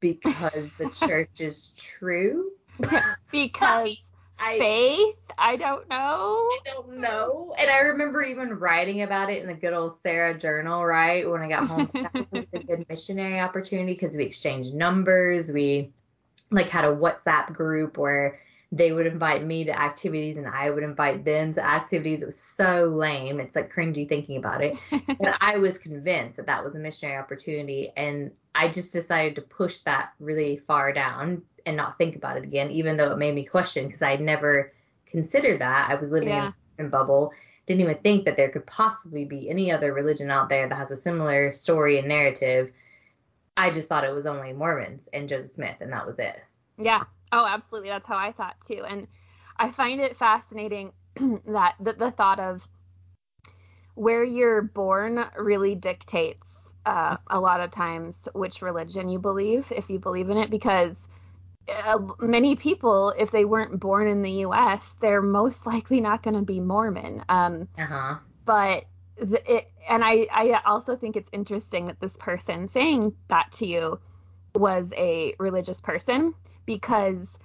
because 0.00 0.76
the 0.78 0.88
church 1.06 1.40
is 1.40 1.74
true. 1.74 2.52
because 3.30 4.12
I, 4.40 4.58
faith. 4.58 5.30
I 5.38 5.56
don't 5.56 5.88
know. 5.88 5.96
I 5.96 6.58
don't 6.64 6.98
know. 6.98 7.54
And 7.58 7.70
I 7.70 7.80
remember 7.80 8.22
even 8.22 8.58
writing 8.58 9.02
about 9.02 9.30
it 9.30 9.42
in 9.42 9.48
the 9.48 9.54
good 9.54 9.72
old 9.72 9.96
Sarah 9.96 10.38
journal, 10.38 10.84
right? 10.84 11.28
When 11.28 11.42
I 11.42 11.48
got 11.48 11.66
home, 11.66 11.90
that 11.94 12.14
was 12.32 12.44
a 12.52 12.58
good 12.64 12.86
missionary 12.88 13.40
opportunity 13.40 13.92
because 13.92 14.16
we 14.16 14.24
exchanged 14.24 14.74
numbers. 14.74 15.52
We 15.52 15.92
like 16.50 16.68
had 16.68 16.84
a 16.84 16.94
WhatsApp 16.94 17.52
group 17.52 17.98
where 17.98 18.40
they 18.72 18.92
would 18.92 19.06
invite 19.06 19.44
me 19.44 19.64
to 19.64 19.78
activities 19.78 20.38
and 20.38 20.46
I 20.46 20.70
would 20.70 20.82
invite 20.82 21.24
them 21.24 21.52
to 21.54 21.64
activities. 21.64 22.22
It 22.22 22.26
was 22.26 22.38
so 22.38 22.86
lame. 22.86 23.40
It's 23.40 23.56
like 23.56 23.72
cringy 23.72 24.08
thinking 24.08 24.36
about 24.36 24.62
it. 24.62 24.76
but 24.90 25.36
I 25.40 25.58
was 25.58 25.78
convinced 25.78 26.36
that 26.36 26.46
that 26.46 26.64
was 26.64 26.74
a 26.74 26.78
missionary 26.78 27.18
opportunity. 27.18 27.92
And 27.96 28.32
I 28.54 28.68
just 28.68 28.92
decided 28.92 29.36
to 29.36 29.42
push 29.42 29.80
that 29.80 30.12
really 30.18 30.56
far 30.56 30.92
down 30.92 31.42
and 31.66 31.76
not 31.76 31.98
think 31.98 32.16
about 32.16 32.36
it 32.36 32.44
again, 32.44 32.70
even 32.70 32.96
though 32.96 33.12
it 33.12 33.18
made 33.18 33.34
me 33.34 33.44
question 33.44 33.86
because 33.86 34.02
I 34.02 34.10
had 34.10 34.20
never 34.20 34.72
considered 35.06 35.60
that. 35.60 35.88
I 35.90 35.94
was 35.94 36.10
living 36.10 36.28
yeah. 36.28 36.52
in 36.78 36.86
a 36.86 36.88
bubble. 36.88 37.32
Didn't 37.66 37.82
even 37.82 37.96
think 37.96 38.24
that 38.24 38.36
there 38.36 38.50
could 38.50 38.66
possibly 38.66 39.24
be 39.24 39.48
any 39.48 39.70
other 39.70 39.94
religion 39.94 40.30
out 40.30 40.48
there 40.48 40.68
that 40.68 40.74
has 40.74 40.90
a 40.90 40.96
similar 40.96 41.52
story 41.52 41.98
and 41.98 42.08
narrative 42.08 42.72
I 43.56 43.70
just 43.70 43.88
thought 43.88 44.04
it 44.04 44.14
was 44.14 44.26
only 44.26 44.52
Mormons 44.52 45.08
and 45.12 45.28
Joseph 45.28 45.52
Smith, 45.52 45.76
and 45.80 45.92
that 45.92 46.06
was 46.06 46.18
it. 46.18 46.40
Yeah. 46.78 47.04
Oh, 47.36 47.48
absolutely. 47.48 47.90
That's 47.90 48.06
how 48.06 48.16
I 48.16 48.30
thought 48.30 48.60
too. 48.60 48.84
And 48.88 49.08
I 49.56 49.72
find 49.72 50.00
it 50.00 50.16
fascinating 50.16 50.92
that 51.46 51.74
the, 51.80 51.92
the 51.94 52.10
thought 52.12 52.38
of 52.38 52.64
where 53.96 54.22
you're 54.22 54.62
born 54.62 55.24
really 55.36 55.74
dictates 55.74 56.76
uh, 56.86 57.16
a 57.28 57.40
lot 57.40 57.60
of 57.60 57.72
times 57.72 58.28
which 58.34 58.62
religion 58.62 59.08
you 59.08 59.18
believe, 59.18 59.72
if 59.72 59.90
you 59.90 59.98
believe 59.98 60.30
in 60.30 60.38
it, 60.38 60.48
because 60.48 61.08
uh, 61.86 61.98
many 62.20 62.54
people, 62.54 63.12
if 63.18 63.32
they 63.32 63.44
weren't 63.44 63.80
born 63.80 64.06
in 64.06 64.22
the 64.22 64.30
U.S., 64.30 64.92
they're 65.00 65.22
most 65.22 65.66
likely 65.66 66.00
not 66.00 66.22
going 66.22 66.34
to 66.34 66.44
be 66.44 66.60
Mormon. 66.60 67.24
Um, 67.28 67.66
uh-huh. 67.76 68.18
But 68.44 68.84
the, 69.16 69.42
it, 69.44 69.64
and 69.90 70.04
I, 70.04 70.28
I 70.30 70.60
also 70.64 70.94
think 70.94 71.16
it's 71.16 71.30
interesting 71.32 71.86
that 71.86 71.98
this 71.98 72.16
person 72.16 72.68
saying 72.68 73.16
that 73.26 73.50
to 73.54 73.66
you 73.66 73.98
was 74.54 74.92
a 74.96 75.34
religious 75.40 75.80
person 75.80 76.34
because 76.66 77.38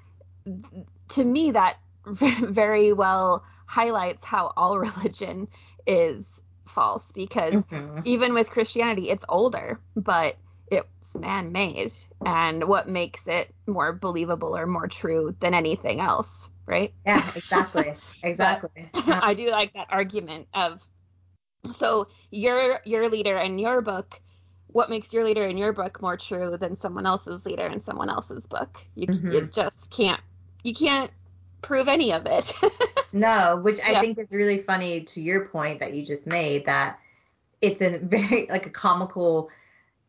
to 1.10 1.24
me 1.24 1.52
that 1.52 1.78
very 2.06 2.94
well 2.94 3.44
highlights 3.66 4.24
how 4.24 4.52
all 4.56 4.78
religion 4.80 5.48
is 5.86 6.44
false 6.66 7.12
because 7.12 7.66
mm-hmm. 7.66 8.02
even 8.06 8.34
with 8.34 8.52
Christianity 8.52 9.10
it's 9.10 9.26
older 9.28 9.80
but 9.96 10.36
it's 10.72 11.16
man-made 11.16 11.92
and 12.24 12.64
what 12.64 12.88
makes 12.88 13.28
it 13.28 13.52
more 13.66 13.92
believable 13.92 14.56
or 14.56 14.68
more 14.68 14.88
true 14.88 15.36
than 15.40 15.56
anything 15.56 16.00
else 16.00 16.52
right? 16.70 16.94
Yeah 17.06 17.18
exactly. 17.36 17.94
Exactly. 18.24 18.90
I 18.94 19.34
do 19.34 19.50
like 19.50 19.74
that 19.74 19.88
argument 19.90 20.48
of 20.54 20.86
so 21.72 22.08
your 22.32 22.80
your 22.86 23.10
leader 23.10 23.38
in 23.38 23.60
your 23.60 23.82
book, 23.82 24.20
what 24.72 24.90
makes 24.90 25.14
your 25.14 25.24
leader 25.24 25.46
in 25.46 25.58
your 25.58 25.74
book 25.74 26.02
more 26.02 26.18
true 26.18 26.58
than 26.58 26.76
someone 26.76 27.06
else's 27.06 27.46
leader 27.46 27.66
in 27.68 27.80
someone 27.80 28.10
else's 28.10 28.48
book? 28.48 28.80
You, 28.96 29.08
mm-hmm. 29.08 29.32
you 29.32 29.42
just 29.48 29.92
can't 29.96 30.22
you 30.64 30.74
can't 30.74 31.12
prove 31.62 31.88
any 31.88 32.14
of 32.14 32.26
it. 32.26 32.54
no, 33.14 33.60
which 33.64 33.80
I 33.82 33.92
yeah. 33.92 34.02
think 34.02 34.18
is 34.18 34.32
really 34.32 34.60
funny 34.60 35.04
to 35.06 35.22
your 35.22 35.48
point 35.48 35.80
that 35.80 35.94
you 35.94 36.06
just 36.06 36.28
made 36.28 36.66
that 36.66 37.00
it's 37.62 37.82
a 37.82 37.98
very 37.98 38.48
like 38.50 38.66
a 38.66 38.70
comical 38.70 39.50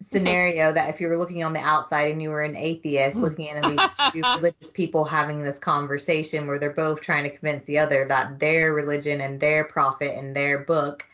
scenario 0.03 0.73
that 0.73 0.89
if 0.89 1.01
you 1.01 1.09
were 1.09 1.19
looking 1.19 1.45
on 1.45 1.53
the 1.53 1.61
outside 1.61 2.11
and 2.11 2.23
you 2.23 2.31
were 2.31 2.43
an 2.43 2.57
atheist 2.57 3.19
mm. 3.19 3.23
looking 3.23 3.49
at 3.51 3.63
these 3.65 4.13
two 4.13 4.23
religious 4.37 4.71
people 4.71 5.05
having 5.05 5.43
this 5.43 5.59
conversation 5.59 6.47
where 6.47 6.59
they're 6.59 6.73
both 6.73 7.03
trying 7.03 7.25
to 7.25 7.31
convince 7.31 7.67
the 7.67 7.79
other 7.79 8.07
that 8.09 8.39
their 8.39 8.73
religion 8.73 9.21
and 9.21 9.41
their 9.41 9.65
prophet 9.65 10.17
and 10.17 10.35
their 10.35 10.61
book 10.61 11.05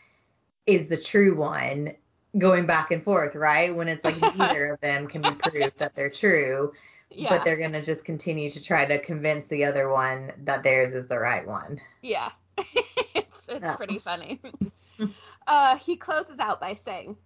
is 0.65 0.87
the 0.87 0.95
true 0.95 1.35
one 1.35 1.93
going 2.37 2.65
back 2.65 2.91
and 2.91 3.03
forth, 3.03 3.35
right? 3.35 3.75
When 3.75 3.87
it's 3.87 4.03
like 4.03 4.19
neither 4.37 4.73
of 4.73 4.79
them 4.79 5.07
can 5.07 5.21
be 5.21 5.31
proved 5.31 5.79
that 5.79 5.95
they're 5.95 6.09
true, 6.09 6.73
yeah. 7.11 7.29
but 7.29 7.43
they're 7.43 7.57
going 7.57 7.73
to 7.73 7.83
just 7.83 8.05
continue 8.05 8.49
to 8.51 8.61
try 8.61 8.85
to 8.85 8.99
convince 8.99 9.47
the 9.47 9.65
other 9.65 9.89
one 9.89 10.31
that 10.43 10.63
theirs 10.63 10.93
is 10.93 11.07
the 11.07 11.19
right 11.19 11.45
one. 11.47 11.79
Yeah. 12.01 12.27
it's, 12.57 13.47
it's 13.49 13.75
pretty 13.75 13.99
funny. 13.99 14.39
uh, 15.47 15.77
he 15.77 15.95
closes 15.95 16.39
out 16.39 16.59
by 16.59 16.73
saying, 16.73 17.17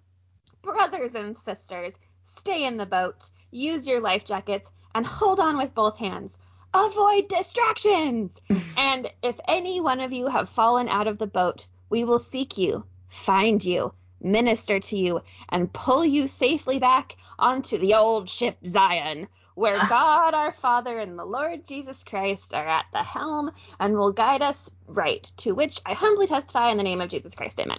Brothers 0.61 1.15
and 1.15 1.35
sisters, 1.35 1.97
stay 2.23 2.65
in 2.65 2.77
the 2.77 2.85
boat, 2.85 3.29
use 3.49 3.87
your 3.87 4.01
life 4.01 4.25
jackets, 4.25 4.69
and 4.93 5.05
hold 5.05 5.39
on 5.39 5.57
with 5.57 5.73
both 5.73 5.97
hands. 5.97 6.37
Avoid 6.73 7.27
distractions! 7.27 8.39
and 8.77 9.07
if 9.23 9.39
any 9.47 9.81
one 9.81 9.99
of 9.99 10.13
you 10.13 10.27
have 10.27 10.47
fallen 10.47 10.87
out 10.87 11.07
of 11.07 11.17
the 11.17 11.27
boat, 11.27 11.67
we 11.89 12.03
will 12.03 12.19
seek 12.19 12.57
you 12.57 12.85
find 13.11 13.63
you, 13.63 13.93
minister 14.23 14.79
to 14.79 14.97
you, 14.97 15.21
and 15.49 15.71
pull 15.71 16.05
you 16.05 16.27
safely 16.27 16.79
back 16.79 17.15
onto 17.39 17.77
the 17.77 17.95
old 17.95 18.29
ship 18.29 18.57
Zion, 18.65 19.27
where 19.55 19.75
ah. 19.77 19.87
God 19.89 20.33
our 20.33 20.51
Father 20.51 20.97
and 20.97 21.17
the 21.17 21.25
Lord 21.25 21.67
Jesus 21.67 22.03
Christ 22.03 22.53
are 22.53 22.67
at 22.67 22.85
the 22.93 23.03
helm 23.03 23.51
and 23.79 23.95
will 23.95 24.13
guide 24.13 24.41
us 24.41 24.71
right, 24.87 25.23
to 25.37 25.53
which 25.53 25.79
I 25.85 25.93
humbly 25.93 26.27
testify 26.27 26.69
in 26.69 26.77
the 26.77 26.83
name 26.83 27.01
of 27.01 27.09
Jesus 27.09 27.35
Christ. 27.35 27.59
Amen. 27.59 27.77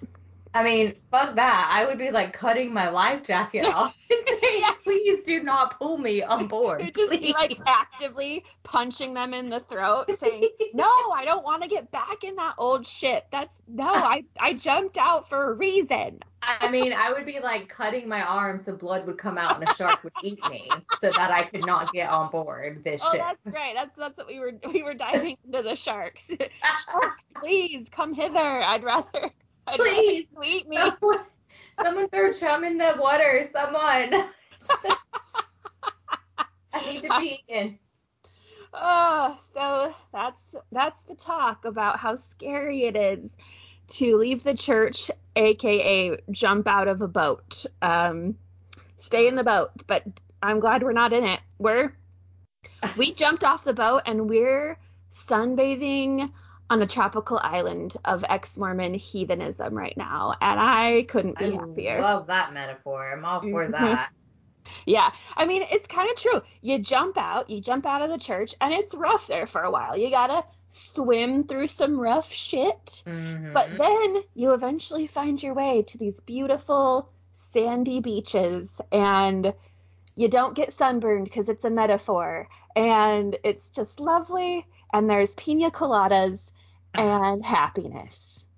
I 0.55 0.65
mean, 0.65 0.93
fuck 1.11 1.37
that. 1.37 1.71
I 1.71 1.87
would 1.87 1.97
be 1.99 2.11
like 2.11 2.33
cutting 2.35 2.75
my 2.75 2.91
life 2.91 3.23
jacket 3.23 3.65
off 3.67 4.07
and 4.11 4.29
saying, 4.41 4.63
please 4.85 5.23
do 5.23 5.43
not 5.43 5.79
pull 5.79 5.97
me 5.99 6.23
on 6.23 6.47
board. 6.47 6.91
just 6.95 7.11
be 7.21 7.33
like 7.33 7.57
actively 7.67 8.45
punching 8.63 9.15
them 9.15 9.33
in 9.33 9.49
the 9.49 9.61
throat, 9.61 10.11
saying, 10.11 10.43
"No, 10.75 10.85
I 10.85 11.25
don't 11.25 11.45
want 11.45 11.63
to 11.63 11.69
get 11.69 11.91
back 11.91 12.23
in 12.25 12.37
that 12.37 12.55
old 12.59 12.87
shit. 12.87 13.25
That's 13.31 13.61
no, 13.67 13.85
I 13.89 14.25
I 14.39 14.53
jumped 14.55 14.99
out 14.99 15.29
for 15.29 15.51
a 15.51 15.55
reason." 15.55 16.21
I 16.61 16.71
mean, 16.73 16.93
I 16.93 17.13
would 17.13 17.25
be 17.25 17.39
like 17.39 17.69
cutting 17.69 18.09
my 18.09 18.21
arm 18.21 18.59
so 18.59 18.75
blood 18.75 19.07
would 19.07 19.17
come 19.17 19.39
out 19.39 19.61
and 19.61 19.69
a 19.69 19.73
shark 19.75 20.03
would 20.03 20.13
eat 20.25 20.41
me 20.51 20.69
so 20.99 21.11
that 21.13 21.31
I 21.31 21.45
could 21.45 21.65
not 21.65 21.93
get 21.93 22.11
on 22.11 22.33
board 22.33 22.83
this 22.83 23.01
Oh, 23.07 23.13
ship. 23.13 23.21
that's 23.23 23.55
right. 23.57 23.75
That's 23.75 23.95
that's 23.95 24.19
what 24.19 24.27
we 24.27 24.41
were 24.41 24.53
we 24.73 24.83
were 24.83 24.95
diving 24.95 25.39
into 25.47 25.63
the 25.63 25.77
sharks. 25.77 26.31
sharks, 26.91 27.33
please 27.41 27.89
come 27.89 28.13
hither. 28.13 28.37
I'd 28.39 28.83
rather. 28.85 29.31
Please. 29.67 30.27
eat 30.45 30.69
me. 30.69 30.77
Someone, 30.77 31.21
someone 31.83 32.09
throw 32.09 32.33
chum 32.33 32.65
in 32.65 32.79
the 32.79 32.97
water. 32.99 33.47
Someone. 33.51 34.25
I 36.75 36.93
need 36.93 37.03
to 37.03 37.09
be 37.21 37.43
in. 37.49 37.79
Oh, 38.75 39.39
so 39.53 39.95
that's 40.13 40.55
that's 40.73 41.03
the 41.05 41.15
talk 41.15 41.65
about 41.65 41.99
how 41.99 42.17
scary 42.17 42.85
it 42.85 42.97
is 42.97 43.31
to 43.89 44.17
leave 44.17 44.43
the 44.43 44.55
church, 44.55 45.11
aka 45.37 46.17
jump 46.31 46.67
out 46.67 46.89
of 46.89 47.03
a 47.03 47.09
boat. 47.09 47.67
Um, 47.83 48.37
stay 48.97 49.29
in 49.29 49.37
the 49.37 49.45
boat, 49.45 49.71
but 49.87 50.03
I'm 50.43 50.61
glad 50.61 50.83
we're 50.83 50.93
not 50.93 51.13
in 51.13 51.25
it. 51.25 51.41
We're 51.59 51.95
we 52.97 53.13
jumped 53.13 53.45
off 53.45 53.65
the 53.65 53.75
boat 53.75 54.03
and 54.07 54.29
we're 54.29 54.79
sunbathing 55.11 56.31
on 56.73 56.81
a 56.81 56.87
tropical 56.87 57.39
island 57.43 57.95
of 58.07 58.25
ex-Mormon 58.27 58.95
heathenism 58.95 59.75
right 59.75 59.97
now, 59.97 60.35
and 60.41 60.59
I 60.59 61.03
couldn't 61.07 61.37
be 61.39 61.53
I 61.55 61.59
happier. 61.59 62.01
love 62.01 62.29
that 62.29 62.55
metaphor. 62.55 63.13
I'm 63.13 63.25
all 63.27 63.43
for 63.43 63.67
Mhm. 63.69 63.73
that. 63.73 64.11
Yeah, 64.87 65.11
I 65.37 65.45
mean, 65.45 65.63
it's 65.71 65.89
kind 65.89 66.09
of 66.09 66.17
true. 66.17 66.41
You 66.61 66.79
jump 66.79 67.19
out, 67.19 67.51
you 67.51 67.61
jump 67.61 67.85
out 67.85 68.03
of 68.03 68.11
the 68.11 68.17
church, 68.19 68.55
and 68.61 68.73
it's 68.73 68.95
rough 68.95 69.27
there 69.27 69.45
for 69.47 69.61
a 69.61 69.73
while. 69.73 69.97
You 69.99 70.09
gotta 70.09 70.41
swim 70.69 71.45
through 71.49 71.67
some 71.67 72.01
rough 72.01 72.31
shit, 72.33 73.03
Mhm. 73.05 73.53
but 73.53 73.77
then 73.77 74.23
you 74.35 74.55
eventually 74.55 75.09
find 75.09 75.43
your 75.43 75.55
way 75.55 75.83
to 75.83 75.99
these 75.99 76.21
beautiful 76.21 77.11
sandy 77.33 78.01
beaches, 78.01 78.81
and 78.93 79.53
you 80.15 80.29
don't 80.29 80.55
get 80.55 80.73
sunburned 80.73 81.25
because 81.25 81.49
it's 81.49 81.65
a 81.65 81.71
metaphor, 81.71 82.49
and 82.77 83.37
it's 83.43 83.73
just 83.73 83.99
lovely, 83.99 84.65
and 84.93 85.11
there's 85.11 85.35
pina 85.35 85.73
coladas 85.73 86.52
and 86.95 87.45
happiness. 87.45 88.49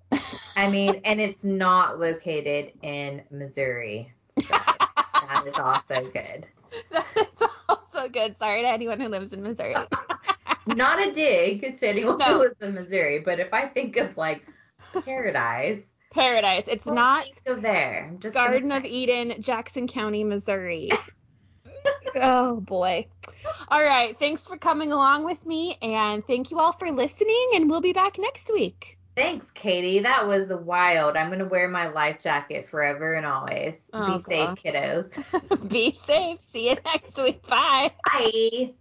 I 0.55 0.69
mean, 0.69 1.01
and 1.03 1.19
it's 1.19 1.43
not 1.43 1.99
located 1.99 2.71
in 2.81 3.23
Missouri. 3.31 4.13
So 4.39 4.53
that 4.53 5.43
is 5.47 5.57
also 5.57 6.09
good. 6.11 6.47
that 6.91 7.05
is 7.15 7.43
also 7.67 8.09
good. 8.09 8.35
Sorry 8.35 8.61
to 8.61 8.67
anyone 8.69 8.99
who 8.99 9.09
lives 9.09 9.33
in 9.33 9.43
Missouri. 9.43 9.75
Not 10.67 10.99
a 10.99 11.11
dig 11.11 11.75
to 11.75 11.87
anyone 11.87 12.17
No. 12.17 12.25
who 12.25 12.39
lives 12.39 12.61
in 12.61 12.73
Missouri, 12.73 13.19
but 13.19 13.39
if 13.39 13.53
I 13.53 13.67
think 13.67 13.97
of 13.97 14.17
like 14.17 14.45
paradise, 15.05 15.95
Paradise. 16.15 16.69
It's 16.69 16.85
not 16.85 17.25
there. 17.45 18.07
I'm 18.09 18.19
just 18.19 18.35
gonna 18.35 18.51
Garden 18.51 18.71
of. 18.71 18.85
Eden, 18.85 19.41
Jackson 19.41 19.85
County, 19.85 20.23
Missouri. 20.23 20.89
oh 22.15 22.61
boy. 22.61 23.05
All 23.69 23.81
right. 23.81 24.17
Thanks 24.17 24.47
for 24.47 24.57
coming 24.57 24.91
along 24.91 25.25
with 25.25 25.45
me, 25.45 25.77
and 25.81 26.25
thank 26.25 26.51
you 26.51 26.59
all 26.59 26.73
for 26.73 26.91
listening. 26.91 27.51
And 27.55 27.69
we'll 27.69 27.81
be 27.81 27.93
back 27.93 28.17
next 28.17 28.51
week. 28.51 28.97
Thanks, 29.15 29.49
Katie. 29.51 29.99
That 29.99 30.27
was 30.27 30.53
wild. 30.53 31.15
I'm 31.15 31.29
gonna 31.29 31.45
wear 31.45 31.69
my 31.69 31.87
life 31.87 32.19
jacket 32.19 32.65
forever 32.65 33.13
and 33.13 33.25
always. 33.25 33.89
Oh, 33.93 34.05
Be 34.13 34.19
safe, 34.19 34.49
kiddos. 34.49 35.69
be 35.69 35.91
safe. 35.91 36.39
See 36.39 36.69
you 36.69 36.75
next 36.85 37.17
week. 37.17 37.47
Bye. 37.47 37.91
Bye. 38.11 38.73